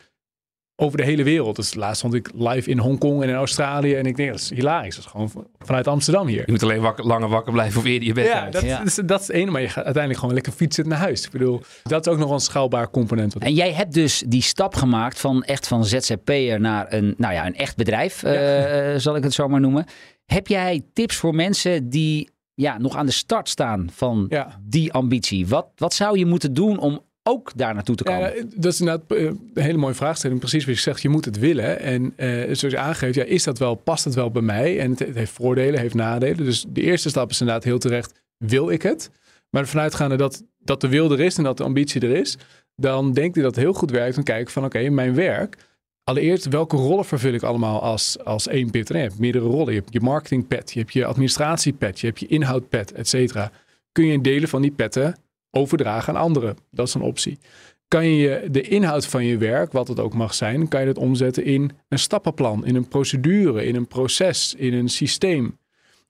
[0.76, 1.56] Over de hele wereld.
[1.56, 3.94] Dus laatst stond ik live in Hongkong en in Australië.
[3.96, 4.96] En ik denk, dat is hilarisch.
[4.96, 6.44] Dat is gewoon van- vanuit Amsterdam hier.
[6.46, 8.54] Je moet alleen wakker, langer wakker blijven of eerder je bed Ja, uit.
[8.54, 8.84] dat, Ja.
[8.84, 9.52] Is, dat is het ene.
[9.52, 11.26] Maar je gaat uiteindelijk gewoon lekker fietsen naar huis.
[11.26, 13.34] Ik bedoel, dat is ook nog een schaalbaar component.
[13.34, 17.34] Wat En jij hebt dus die stap gemaakt van echt van ZZP'er naar een, nou
[17.34, 19.86] ja, een echt bedrijf, eh, zal ik het zo maar noemen.
[20.26, 24.60] Heb jij tips voor mensen die ja, nog aan de start staan van Ja.
[24.64, 25.48] die ambitie?
[25.48, 28.36] Wat, wat zou je moeten doen om ook daar naartoe te komen?
[28.36, 30.40] Ja, dat is inderdaad eh, een hele mooie vraagstelling.
[30.40, 31.80] Precies wat je zegt, je moet het willen.
[31.80, 34.80] En eh, zoals je aangeeft, ja, is dat wel, past het wel bij mij?
[34.80, 36.46] En het, het heeft voordelen, heeft nadelen.
[36.46, 39.10] Dus de eerste stap is inderdaad heel terecht, wil ik het?
[39.50, 42.38] Maar ervan uitgaande dat, dat de wil er is en dat de ambitie er is,
[42.76, 45.58] dan denk ik dat het heel goed werkt te kijken van oké, mijn werk.
[46.04, 48.96] Allereerst, welke rollen vervul ik allemaal als, als één pitter?
[48.96, 49.74] Je hebt meerdere rollen.
[49.74, 53.52] Je hebt je marketingpet, je hebt je administratiepet, je hebt je inhoudpet, et cetera.
[53.92, 55.16] Kun je delen van die petten
[55.56, 56.58] overdragen aan anderen?
[56.72, 57.40] Dat is een optie.
[57.88, 60.98] Kan je de inhoud van je werk, wat het ook mag zijn, kan je dat
[60.98, 65.58] omzetten in een stappenplan, in een procedure, in een proces, in een systeem.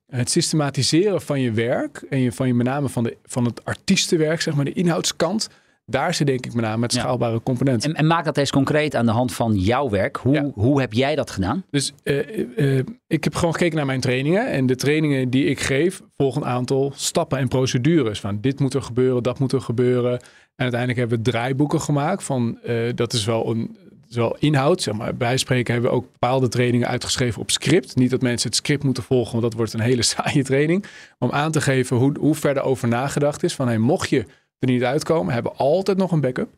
[0.07, 4.41] Het systematiseren van je werk en van je met name van, de, van het artiestenwerk,
[4.41, 5.49] zeg maar de inhoudskant,
[5.85, 6.99] daar zit denk ik met name Ja.
[6.99, 7.85] schaalbare component.
[7.85, 10.17] En, en maak dat eens concreet aan de hand van jouw werk.
[10.17, 11.63] Hoe, hoe heb jij dat gedaan?
[11.69, 14.51] Dus eh, eh, ik heb gewoon gekeken naar mijn trainingen.
[14.51, 18.19] En de trainingen die ik geef volgen een aantal stappen en procedures.
[18.19, 20.11] Van dit moet er gebeuren, dat moet er gebeuren.
[20.55, 22.23] En uiteindelijk hebben we draaiboeken gemaakt.
[22.23, 23.77] Van, eh, dat is wel een
[24.09, 24.81] wel inhoud.
[24.81, 25.15] Zeg maar.
[25.15, 27.95] Bij spreken hebben we ook bepaalde trainingen uitgeschreven op script.
[27.95, 30.81] Niet dat mensen het script moeten volgen, want dat wordt een hele saaie training.
[30.81, 33.55] Maar om aan te geven hoe, hoe ver over nagedacht is.
[33.55, 34.25] Van hey, mocht je
[34.67, 36.49] niet uitkomen, hebben altijd nog een backup.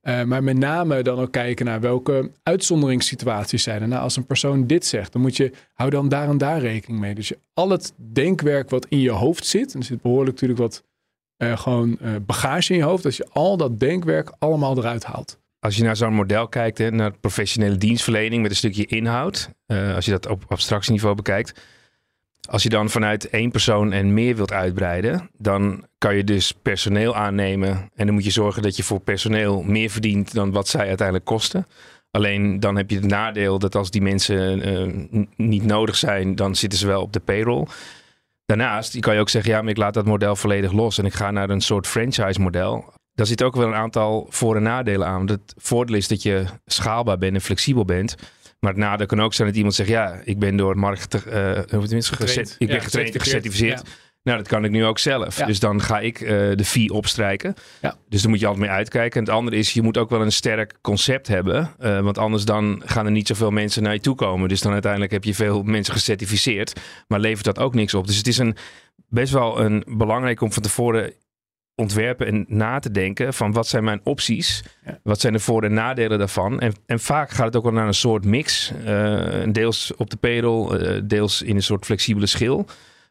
[0.00, 3.88] Eh, maar met name dan ook kijken naar welke uitzonderingssituaties zijn er.
[3.88, 7.00] Nou, als een persoon dit zegt, dan moet je, hou dan daar en daar rekening
[7.00, 7.14] mee.
[7.14, 10.60] Dus je, al het denkwerk wat in je hoofd zit, en er zit behoorlijk natuurlijk
[10.60, 10.84] wat
[11.36, 15.40] eh, gewoon eh, bagage in je hoofd, dat je al dat denkwerk allemaal eruit haalt.
[15.58, 20.04] Als je naar zo'n model kijkt, hè, naar professionele dienstverlening met een stukje inhoud, als
[20.04, 21.60] je dat op abstractieniveau bekijkt,
[22.48, 27.16] als je dan vanuit één persoon en meer wilt uitbreiden, dan kan je dus personeel
[27.16, 30.86] aannemen en dan moet je zorgen dat je voor personeel meer verdient dan wat zij
[30.86, 31.66] uiteindelijk kosten.
[32.10, 36.54] Alleen dan heb je het nadeel dat als die mensen eh, niet nodig zijn, dan
[36.54, 37.66] zitten ze wel op de payroll.
[38.46, 41.14] Daarnaast kan je ook zeggen, ja, maar ik laat dat model volledig los en ik
[41.14, 42.92] ga naar een soort franchise model.
[43.14, 45.26] Daar zit ook wel een aantal voor- en nadelen aan.
[45.26, 48.16] Het voordeel is dat je schaalbaar bent en flexibel bent.
[48.62, 51.32] Maar het nadeel kan ook zijn dat iemand zegt, ja, ik ben door markt, hoe
[51.32, 52.56] het tenminste, Getraind.
[52.58, 53.82] ik ben Ja, getraind en gecertificeerd.
[54.22, 55.38] Nou, dat kan ik nu ook zelf.
[55.38, 55.46] Ja.
[55.46, 57.54] Dus dan ga ik eh, de fee opstrijken.
[57.80, 57.96] Ja.
[58.08, 59.20] Dus daar moet je altijd mee uitkijken.
[59.20, 61.70] En het andere is, je moet ook wel een sterk concept hebben.
[61.78, 64.48] eh, want anders dan gaan er niet zoveel mensen naar je toe komen.
[64.48, 66.80] Dus dan uiteindelijk heb je veel mensen gecertificeerd.
[67.08, 68.06] Maar levert dat ook niks op.
[68.06, 68.56] Dus het is een,
[69.08, 71.12] best wel een belangrijk om van tevoren
[71.74, 74.62] ontwerpen en na te denken van wat zijn mijn opties?
[74.86, 74.98] Ja.
[75.02, 76.60] Wat zijn de voor- en nadelen daarvan?
[76.60, 78.72] En, en vaak gaat het ook wel naar een soort mix.
[78.84, 82.66] eh, deels op de payroll, eh, deels in een soort flexibele schil.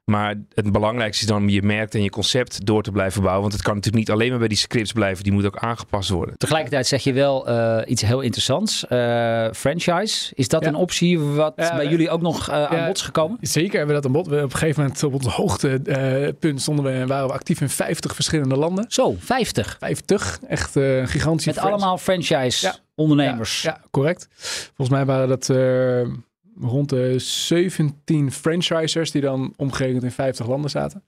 [0.06, 3.42] Maar het belangrijkste is dan om je merk en je concept door te blijven bouwen.
[3.42, 5.24] Want het kan natuurlijk niet alleen maar bij die scripts blijven.
[5.24, 6.38] Die moet ook aangepast worden.
[6.38, 8.88] Tegelijkertijd zeg je wel eh, iets heel interessants.
[8.88, 10.68] Eh, franchise, is dat Ja.
[10.68, 13.38] een optie wat Ja, bij eh, jullie ook nog aan ja, bod is gekomen?
[13.42, 14.28] Zeker hebben we dat aan bod.
[14.28, 18.16] We op een gegeven moment op ons hoogtepunt stonden we, waren we actief in 50
[18.16, 18.86] verschillende landen.
[18.88, 19.76] Zo, 50.
[19.80, 21.84] 50, echt eh, een gigantische Met franchise.
[21.86, 22.76] allemaal franchise Ja.
[22.96, 23.62] ondernemers.
[23.62, 24.28] Ja, ja, correct.
[24.76, 25.50] Volgens mij waren dat
[26.62, 31.04] rond de 17 franchisers die dan omgerekend in 50 landen zaten.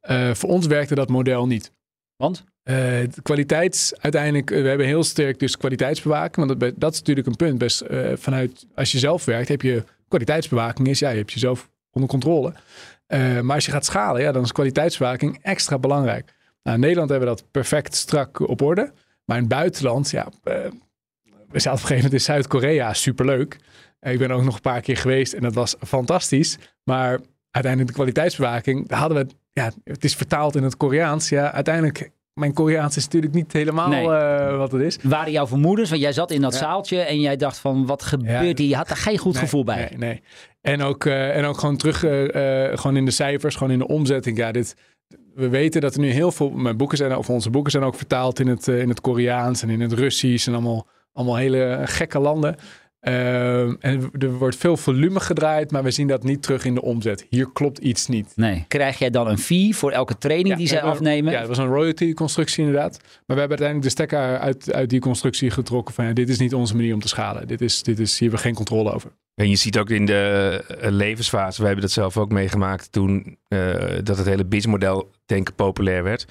[0.00, 1.72] Eh, voor ons werkte dat model niet.
[2.16, 2.44] Want?
[2.62, 6.46] Eh, de kwaliteits, uiteindelijk, eh, we hebben heel sterk dus kwaliteitsbewaking.
[6.46, 7.58] Want dat, dat is natuurlijk een punt.
[7.58, 10.88] Best, vanuit, als je zelf werkt, heb je kwaliteitsbewaking.
[10.88, 12.52] Is, ja, je hebt jezelf onder controle.
[13.42, 16.34] Maar als je gaat schalen, ja, dan is kwaliteitsbewaking extra belangrijk.
[16.62, 18.92] Nou, in Nederland hebben we dat perfect strak op orde.
[19.24, 20.28] Maar in het buitenland, ja,
[21.48, 23.58] we zaten op een gegeven moment in Zuid-Korea, superleuk.
[23.98, 26.58] Eh, ik ben ook nog een paar keer geweest en dat was fantastisch.
[26.84, 27.18] Maar
[27.50, 31.28] uiteindelijk de kwaliteitsbewaking, daar hadden we, ja, het is vertaald in het Koreaans.
[31.28, 34.08] Ja, uiteindelijk, mijn Koreaans is natuurlijk niet helemaal Nee.
[34.10, 34.98] eh, wat het is.
[35.02, 35.90] Waren jouw vermoedens?
[35.90, 36.58] Want jij zat in dat Ja.
[36.58, 38.62] zaaltje en jij dacht van wat gebeurt Ja.
[38.62, 38.68] hier?
[38.68, 39.76] Je had er geen goed Nee, gevoel bij.
[39.90, 40.22] Nee, nee.
[40.60, 41.98] En ook, eh, en ook gewoon terug,
[42.80, 44.36] gewoon in de cijfers, gewoon in de omzetting.
[44.36, 44.76] Ja, dit,
[45.34, 47.94] we weten dat er nu heel veel, mijn boeken zijn, of onze boeken zijn ook
[47.94, 52.18] vertaald in het, in het Koreaans en in het Russisch en allemaal, allemaal hele gekke
[52.18, 52.56] landen.
[53.08, 56.82] Ehm, en er wordt veel volume gedraaid, maar we zien dat niet terug in de
[56.82, 57.26] omzet.
[57.28, 58.32] Hier klopt iets niet.
[58.36, 58.64] Nee.
[58.68, 61.32] Krijg jij dan een fee voor elke training die zij afnemen?
[61.32, 62.98] Ja, dat was een royalty-constructie inderdaad.
[63.00, 66.38] Maar we hebben uiteindelijk de stekker uit, uit die constructie getrokken van ja, dit is
[66.38, 67.46] niet onze manier om te schalen.
[67.46, 69.10] Dit is, dit is, hier hebben we geen controle over.
[69.34, 73.38] En je ziet ook in de eh, levensfase, we hebben dat zelf ook meegemaakt toen
[73.48, 76.26] eh, dat het hele businessmodel denken populair werd.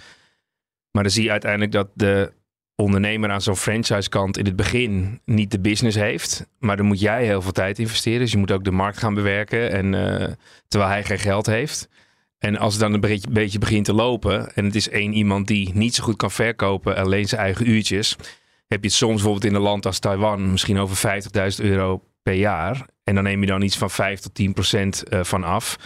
[0.91, 2.31] Maar dan zie je uiteindelijk dat de
[2.77, 6.45] ondernemer aan zo'n franchise kant in het begin niet de business heeft.
[6.59, 8.19] Maar dan moet jij heel veel tijd investeren.
[8.19, 9.71] Dus je moet ook de markt gaan bewerken.
[9.71, 10.31] En, eh,
[10.67, 11.89] terwijl hij geen geld heeft.
[12.37, 14.53] En als het dan een beetje, beetje begint te lopen.
[14.55, 16.95] En het is één iemand die niet zo goed kan verkopen.
[16.95, 18.15] Alleen zijn eigen uurtjes.
[18.67, 20.51] Heb je het soms bijvoorbeeld in een land als Taiwan.
[20.51, 22.85] Misschien over 50.000 euro per jaar.
[23.03, 25.77] En dan neem je dan iets van 5 tot 10 procent eh, van af.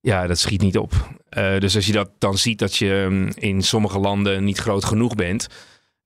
[0.00, 0.92] Ja, dat schiet niet op.
[1.28, 4.84] Eh, dus als je dat dan ziet dat je mm, in sommige landen niet groot
[4.84, 5.48] genoeg bent,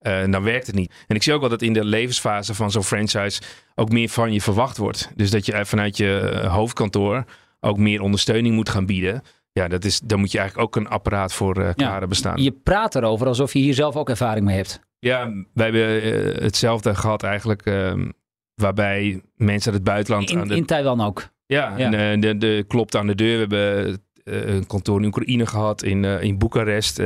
[0.02, 0.92] eh, dan werkt het niet.
[1.06, 3.40] En ik zie ook wel dat in de levensfase van zo'n franchise
[3.74, 5.10] ook meer van je verwacht wordt.
[5.14, 7.24] Dus dat je eh, vanuit je eh, hoofdkantoor
[7.60, 9.22] ook meer ondersteuning moet gaan bieden.
[9.52, 12.42] Ja, dat is, daar moet je eigenlijk ook een apparaat voor eh klaar hebben staan.
[12.42, 14.80] Je praat erover alsof je hier zelf ook ervaring mee hebt.
[14.98, 17.62] Ja, wij hebben hetzelfde gehad eigenlijk.
[17.66, 18.08] ehm,
[18.54, 21.28] waarbij mensen uit het buitenland aan In, de in Taiwan ook.
[21.46, 21.92] Ja, Ja.
[21.92, 23.48] en de, de klopt aan de deur.
[23.48, 27.00] We hebben een kantoor in Oekraïne gehad, in, in Boekarest,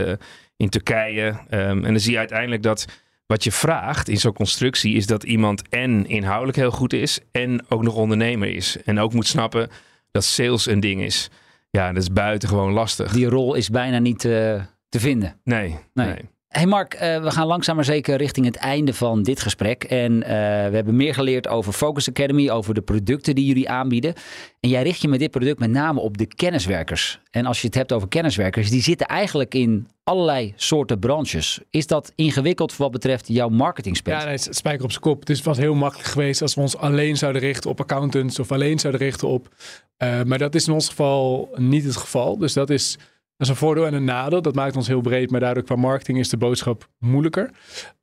[0.57, 1.39] in Turkije.
[1.49, 2.85] Ehm, en dan zie je uiteindelijk dat
[3.27, 7.65] wat je vraagt in zo'n constructie is dat iemand en inhoudelijk heel goed is en
[7.69, 8.77] ook nog ondernemer is.
[8.85, 9.69] En ook moet snappen
[10.11, 11.31] dat sales een ding is.
[11.71, 13.13] Ja, dat is buitengewoon lastig.
[13.13, 15.41] Die rol is bijna niet eh, te vinden.
[15.45, 16.07] Nee, Nee.
[16.07, 16.19] nee.
[16.57, 19.85] Hey Mark, eh, we gaan langzaam maar zeker richting het einde van dit gesprek.
[19.85, 20.29] En eh,
[20.69, 24.15] we hebben meer geleerd over Focus Academy, over de producten die jullie aanbieden.
[24.61, 27.21] En jij richt je met dit product met name op de kenniswerkers.
[27.31, 31.61] En als je het hebt over kenniswerkers, die zitten eigenlijk in allerlei soorten branches.
[31.71, 34.19] Is dat ingewikkeld wat betreft jouw marketingspel?
[34.19, 35.27] Ja, nee, het spijker op zijn kop.
[35.27, 38.79] Het was heel makkelijk geweest als we ons alleen zouden richten op accountants of alleen
[38.79, 39.49] zouden richten op.
[39.97, 42.39] eh, maar dat is in ons geval niet het geval.
[42.39, 42.99] Dus dat is,
[43.37, 44.43] dat is een voordeel en een nadeel.
[44.43, 47.51] Dat maakt ons heel breed, maar daardoor qua marketing is de boodschap moeilijker.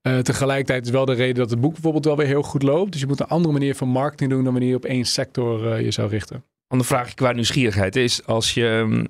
[0.02, 2.92] Eh, tegelijkertijd is wel de reden dat het boek bijvoorbeeld wel weer heel goed loopt.
[2.92, 5.72] Dus je moet een andere manier van marketing doen dan wanneer je op één sector
[5.72, 6.44] eh, je zou richten.
[6.68, 9.06] Ander vraagje qua nieuwsgierigheid is als je hm,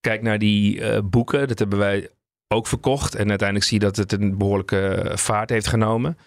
[0.00, 2.08] kijkt naar die eh, boeken, dat hebben wij
[2.48, 3.14] ook verkocht.
[3.14, 6.18] En uiteindelijk zie je dat het een behoorlijke vaart heeft genomen.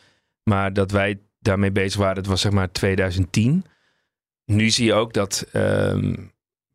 [0.43, 3.65] Maar dat wij daarmee bezig waren, dat was zeg maar 2010.
[4.45, 6.13] Nu zie je ook dat ehm,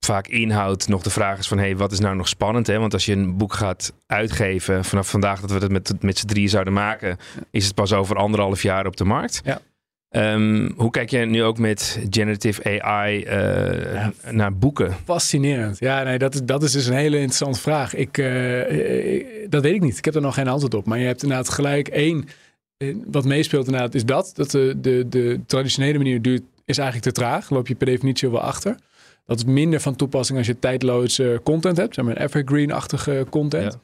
[0.05, 1.59] vaak inhoud nog de vraag is van...
[1.59, 2.67] hey, wat is nou nog spannend?
[2.67, 2.79] Hè?
[2.79, 5.41] Want als je een boek gaat uitgeven vanaf vandaag...
[5.41, 7.17] dat we het met, met z'n drieën zouden maken...
[7.51, 9.41] is het pas over anderhalf jaar op de markt.
[9.45, 9.61] Ja.
[10.09, 14.93] Ehm, hoe kijk jij nu ook met generative AI eh, naar boeken?
[15.05, 15.79] Fascinerend.
[15.79, 17.95] Ja, nee, dat is, dat is dus een hele interessante vraag.
[17.95, 19.99] Ik, eh, ik- dat weet ik niet.
[19.99, 20.87] Ik heb er nog geen antwoord op.
[20.87, 22.29] Maar je hebt inderdaad gelijk één.
[22.77, 24.33] eh, Wat meespeelt inderdaad is dat.
[24.35, 27.51] Dat de, de, de traditionele manier duurt, is eigenlijk te traag.
[27.51, 28.77] Loop je per definitie wel achter.
[29.27, 31.95] Dat is minder van toepassing als je tijdloze content hebt.
[31.95, 33.79] Zeg maar evergreen-achtige content.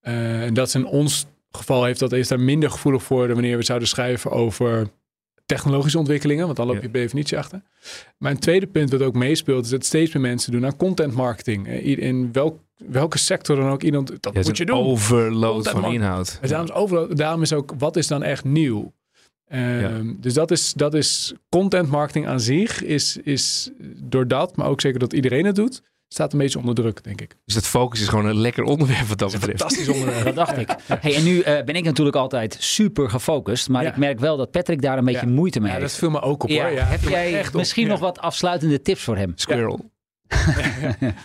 [0.00, 3.34] Eh, en dat is in ons geval heeft dat, is daar minder gevoelig voor dan
[3.34, 4.88] wanneer we zouden schrijven over
[5.46, 6.88] technologische ontwikkelingen, want dan loop je Ja.
[6.88, 7.62] per definitie achter.
[8.18, 11.14] Maar een tweede punt wat ook meespeelt, is dat steeds meer mensen doen aan content
[11.14, 11.66] marketing.
[11.66, 14.76] Eh, In welk, welke sector dan ook iemand, dat Ja, moet je doen.
[14.76, 16.38] overload Content van inhoud.
[16.42, 18.92] En daarom, is overal- daarom is ook, wat is dan echt nieuw?
[19.52, 20.14] Ehm, Ja.
[20.20, 23.70] Dus dat is, dat is content marketing aan zich, is, is
[24.02, 27.20] door dat, maar ook zeker dat iedereen het doet, staat een beetje onder druk, denk
[27.20, 27.36] ik.
[27.44, 29.58] Dus het focus is gewoon een lekker onderwerp wat dat betreft.
[29.60, 30.24] Fantastisch onderwerp.
[30.24, 30.68] Dat dacht ik.
[31.00, 33.68] Hey, en nu eh, ben ik natuurlijk altijd super gefocust.
[33.68, 33.88] Maar Ja.
[33.90, 35.32] ik merk wel dat Patrick daar een beetje Ja.
[35.32, 35.98] moeite mee Ja, dat heeft.
[35.98, 36.72] viel me ook op Ja, hoor.
[36.72, 37.60] Ja, heb jij echt op.
[37.60, 37.90] misschien Ja.
[37.90, 39.32] nog wat afsluitende tips voor hem?
[39.34, 39.90] Squirrel.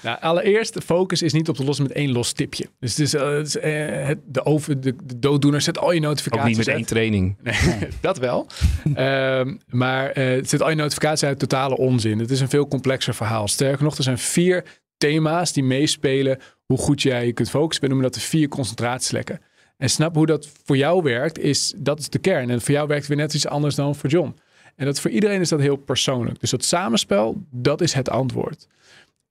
[0.04, 2.66] Nou, allereerst, de focus is niet op te lossen met één los tipje.
[2.80, 5.92] Dus het is, eh, het is, eh, het, de, over, de, de dooddoener zet al
[5.92, 6.88] je Ook notificaties niet met één uit.
[6.88, 7.38] training.
[7.44, 8.48] Nee, dat wel.
[8.94, 12.20] Ehm, maar eh, het zet al je notificaties uit totale onzin.
[12.20, 13.48] Het is een veel complexer verhaal.
[13.48, 14.64] Sterker nog, er zijn vier
[14.98, 17.84] thema's die meespelen hoe goed jij je kunt focussen.
[17.84, 19.40] We noemen dat de vier concentratielekken.
[19.78, 22.50] En snap hoe dat voor jou werkt, is dat is de kern.
[22.50, 24.36] En voor jou werkt het weer net iets anders dan voor John.
[24.76, 26.40] En dat voor iedereen is dat heel persoonlijk.
[26.40, 28.68] Dus dat samenspel, dat is het antwoord.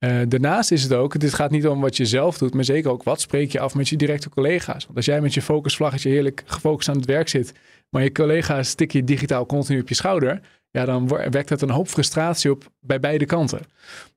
[0.06, 2.90] Eh, daarnaast is het ook, dit gaat niet om wat je zelf doet, maar zeker
[2.90, 4.84] ook wat spreek je af met je directe collega's.
[4.84, 7.52] Want als jij met je focusvlaggetje heerlijk gefocust aan het werk zit,
[7.90, 10.40] maar je collega's tikken je digitaal continu op je schouder,
[10.70, 13.60] ja, dan wekt dat een hoop frustratie op bij beide kanten.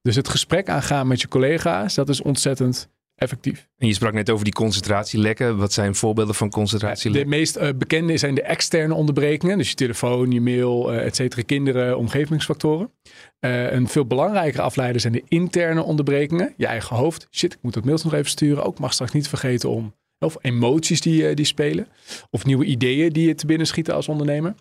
[0.02, 3.68] Dus het gesprek aangaan met je collega's, dat is ontzettend effectief.
[3.78, 5.58] En je sprak net over die concentratielekken.
[5.58, 7.30] Wat zijn voorbeelden van De concentratielekken?
[7.30, 9.58] meest eh, bekende zijn de externe onderbrekingen.
[9.58, 12.92] Dus je telefoon, je mail, eh et cetera, kinderen, omgevingsfactoren.
[13.40, 16.54] Eh, een veel belangrijkere afleider zijn de interne onderbrekingen.
[16.58, 17.28] Je eigen hoofd.
[17.32, 18.64] Shit, ik moet dat mailtje nog even sturen.
[18.64, 19.98] Ook mag straks niet vergeten om...
[20.26, 21.88] Of emoties die, die spelen.
[22.30, 24.56] Of nieuwe ideeën die je te binnen schieten als ondernemer.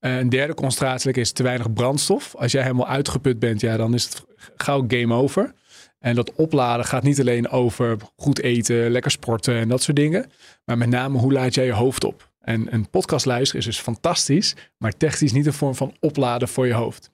[0.00, 2.34] Een derde concentratielek is te weinig brandstof.
[2.36, 4.24] Als jij helemaal uitgeput bent, ja, dan is het
[4.56, 5.54] gauw game over.
[5.98, 10.30] En dat opladen gaat niet alleen over goed eten, lekker sporten en dat soort dingen.
[10.64, 12.30] Maar met name hoe laat jij je hoofd op?
[12.40, 16.66] En een podcast luisteren is dus fantastisch, maar technisch niet een vorm van opladen voor
[16.66, 17.10] je hoofd.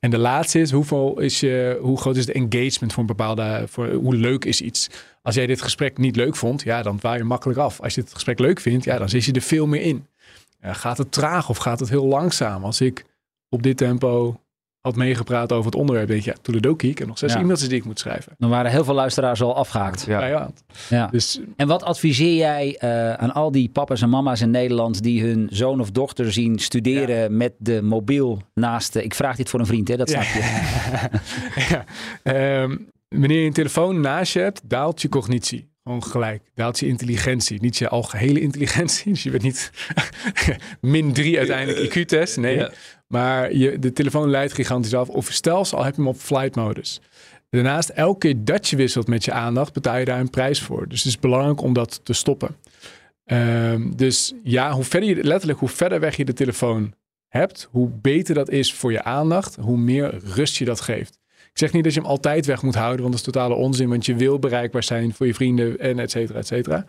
[0.00, 3.64] En de laatste is, hoeveel is je, hoe groot is de engagement voor een bepaalde,
[3.68, 4.88] voor, hoe leuk is iets?
[5.22, 7.80] Als jij dit gesprek niet leuk vond, ja, dan waai je makkelijk af.
[7.80, 10.06] Als je het gesprek leuk vindt, ja, dan zit je er veel meer in.
[10.60, 12.64] Gaat het traag of gaat het heel langzaam?
[12.64, 13.04] Als ik
[13.48, 14.40] op dit tempo
[14.80, 17.38] had meegepraat over het onderwerp, denk je, ja, toeledoki, ik heb nog zes Ja.
[17.38, 18.32] e-mails die ik moet schrijven.
[18.38, 20.04] Dan waren heel veel luisteraars al afgehaakt.
[20.06, 20.26] Ja.
[20.26, 20.50] Ja.
[20.88, 21.06] Ja.
[21.06, 25.22] Dus En wat adviseer jij eh, aan al die papa's en mama's in Nederland die
[25.22, 29.04] hun zoon of dochter zien studeren met de mobiel naast de...
[29.04, 29.96] Ik vraag dit voor een vriend, hè?
[29.96, 30.40] Dat snap je.
[31.70, 31.84] ja.
[32.22, 32.76] Ehm,
[33.08, 35.68] wanneer je een telefoon naast je hebt, daalt je cognitie.
[35.90, 36.42] Gewoon gelijk.
[36.54, 37.60] Daalt je intelligentie.
[37.60, 39.10] Niet je algehele intelligentie.
[39.12, 39.70] Dus je bent niet
[40.80, 42.36] min drie uiteindelijk IQ-test.
[42.36, 42.56] Nee.
[42.56, 42.70] Ja.
[43.06, 45.08] Maar je, de telefoon leidt gigantisch af.
[45.08, 47.00] Of stel al heb je hem op flight modus.
[47.48, 50.88] Daarnaast, elke keer dat je wisselt met je aandacht, betaal je daar een prijs voor.
[50.88, 52.56] Dus het is belangrijk om dat te stoppen.
[53.24, 56.94] Ehm, dus ja, hoe verder je, letterlijk, hoe verder weg je de telefoon
[57.28, 61.18] hebt, hoe beter dat is voor je aandacht, hoe meer rust je dat geeft.
[61.52, 63.88] Ik zeg niet dat je hem altijd weg moet houden, want dat is totale onzin,
[63.88, 66.84] want je wil bereikbaar zijn voor je vrienden en et cetera, et cetera.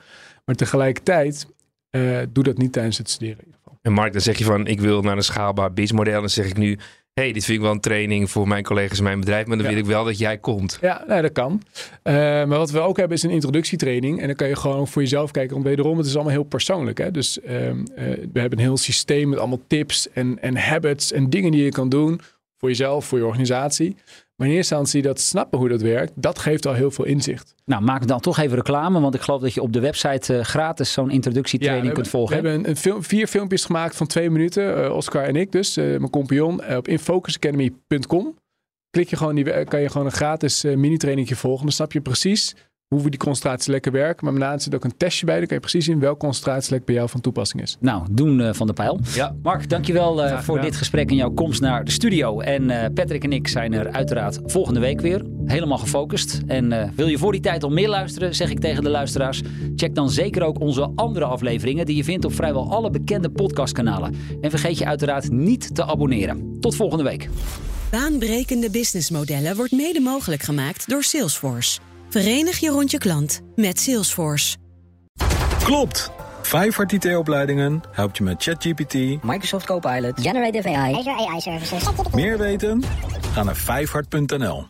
[0.46, 1.48] Maar tegelijkertijd,
[1.90, 3.80] eh, doe dat niet tijdens het studeren in ieder geval.
[3.82, 6.20] En Mark, dan zeg je van ik wil naar een schaalbaar businessmodel.
[6.20, 6.78] Dan zeg ik nu,
[7.14, 9.66] hey, dit vind ik wel een training voor mijn collega's in mijn bedrijf, maar dan
[9.66, 9.72] Ja.
[9.72, 10.78] wil ik wel dat jij komt.
[10.82, 11.62] Ja, nee, dat kan.
[12.04, 14.20] Eh, maar wat we ook hebben is een introductietraining.
[14.22, 15.54] En dan kan je gewoon voor jezelf kijken.
[15.54, 16.98] Want wederom, het is allemaal heel persoonlijk.
[16.98, 17.12] Hè?
[17.12, 21.30] Dus ehm, eh, we hebben een heel systeem met allemaal tips en, en habits en
[21.30, 22.22] dingen die je kan doen.
[22.58, 23.96] Voor jezelf, voor je organisatie.
[24.42, 27.56] Maar in eerste instantie dat snappen hoe dat werkt, dat geeft al heel veel inzicht.
[27.66, 30.44] Nou, maak dan toch even reclame, want ik geloof dat je op de website eh,
[30.44, 32.42] gratis zo'n introductietraining kunt volgen.
[32.42, 34.84] We hebben een, film, vier filmpjes gemaakt van twee minuten.
[34.84, 38.38] eh, Oscar en ik dus, eh, mijn compagnon, op infocusacademy.com.
[38.90, 41.64] Klik je gewoon, die, kan je gewoon een gratis mini-trainingje volgen.
[41.66, 42.56] Dan snap je precies
[42.96, 44.26] hoe we die concentratie lekker werken.
[44.26, 45.38] Maar daarna zit ook een testje bij.
[45.38, 47.78] Dan kan je precies zien welke concentratielek bij jou van toepassing is.
[47.80, 49.00] Nou, doen eh, van de pijl.
[49.14, 49.36] Ja.
[49.44, 52.40] Mark, dankjewel eh, Graag voor dit gesprek en jouw komst naar de studio.
[52.40, 55.22] En eh, Patrick en ik zijn er uiteraard volgende week weer.
[55.46, 56.42] Helemaal gefocust.
[56.48, 59.42] En eh, wil je voor die tijd al meer luisteren, zeg ik tegen de luisteraars.
[59.76, 64.16] Check dan zeker ook onze andere afleveringen die je vindt op vrijwel alle bekende podcastkanalen.
[64.42, 66.58] En vergeet je uiteraard niet te abonneren.
[66.60, 67.30] Tot volgende week.
[67.92, 71.91] Baanbrekende businessmodellen wordt mede mogelijk gemaakt door Salesforce.
[72.12, 74.58] Verenig je rond je klant met Salesforce.
[75.64, 76.12] Klopt!
[76.42, 78.94] Vijfhart IT-opleidingen helpt je met ChatGPT.
[79.24, 80.22] Microsoft Copilot.
[80.22, 80.94] Generative AI.
[80.94, 81.84] Azure AI Services.
[82.14, 82.84] Meer weten?
[83.34, 84.68] Ga naar vijfhart.nl.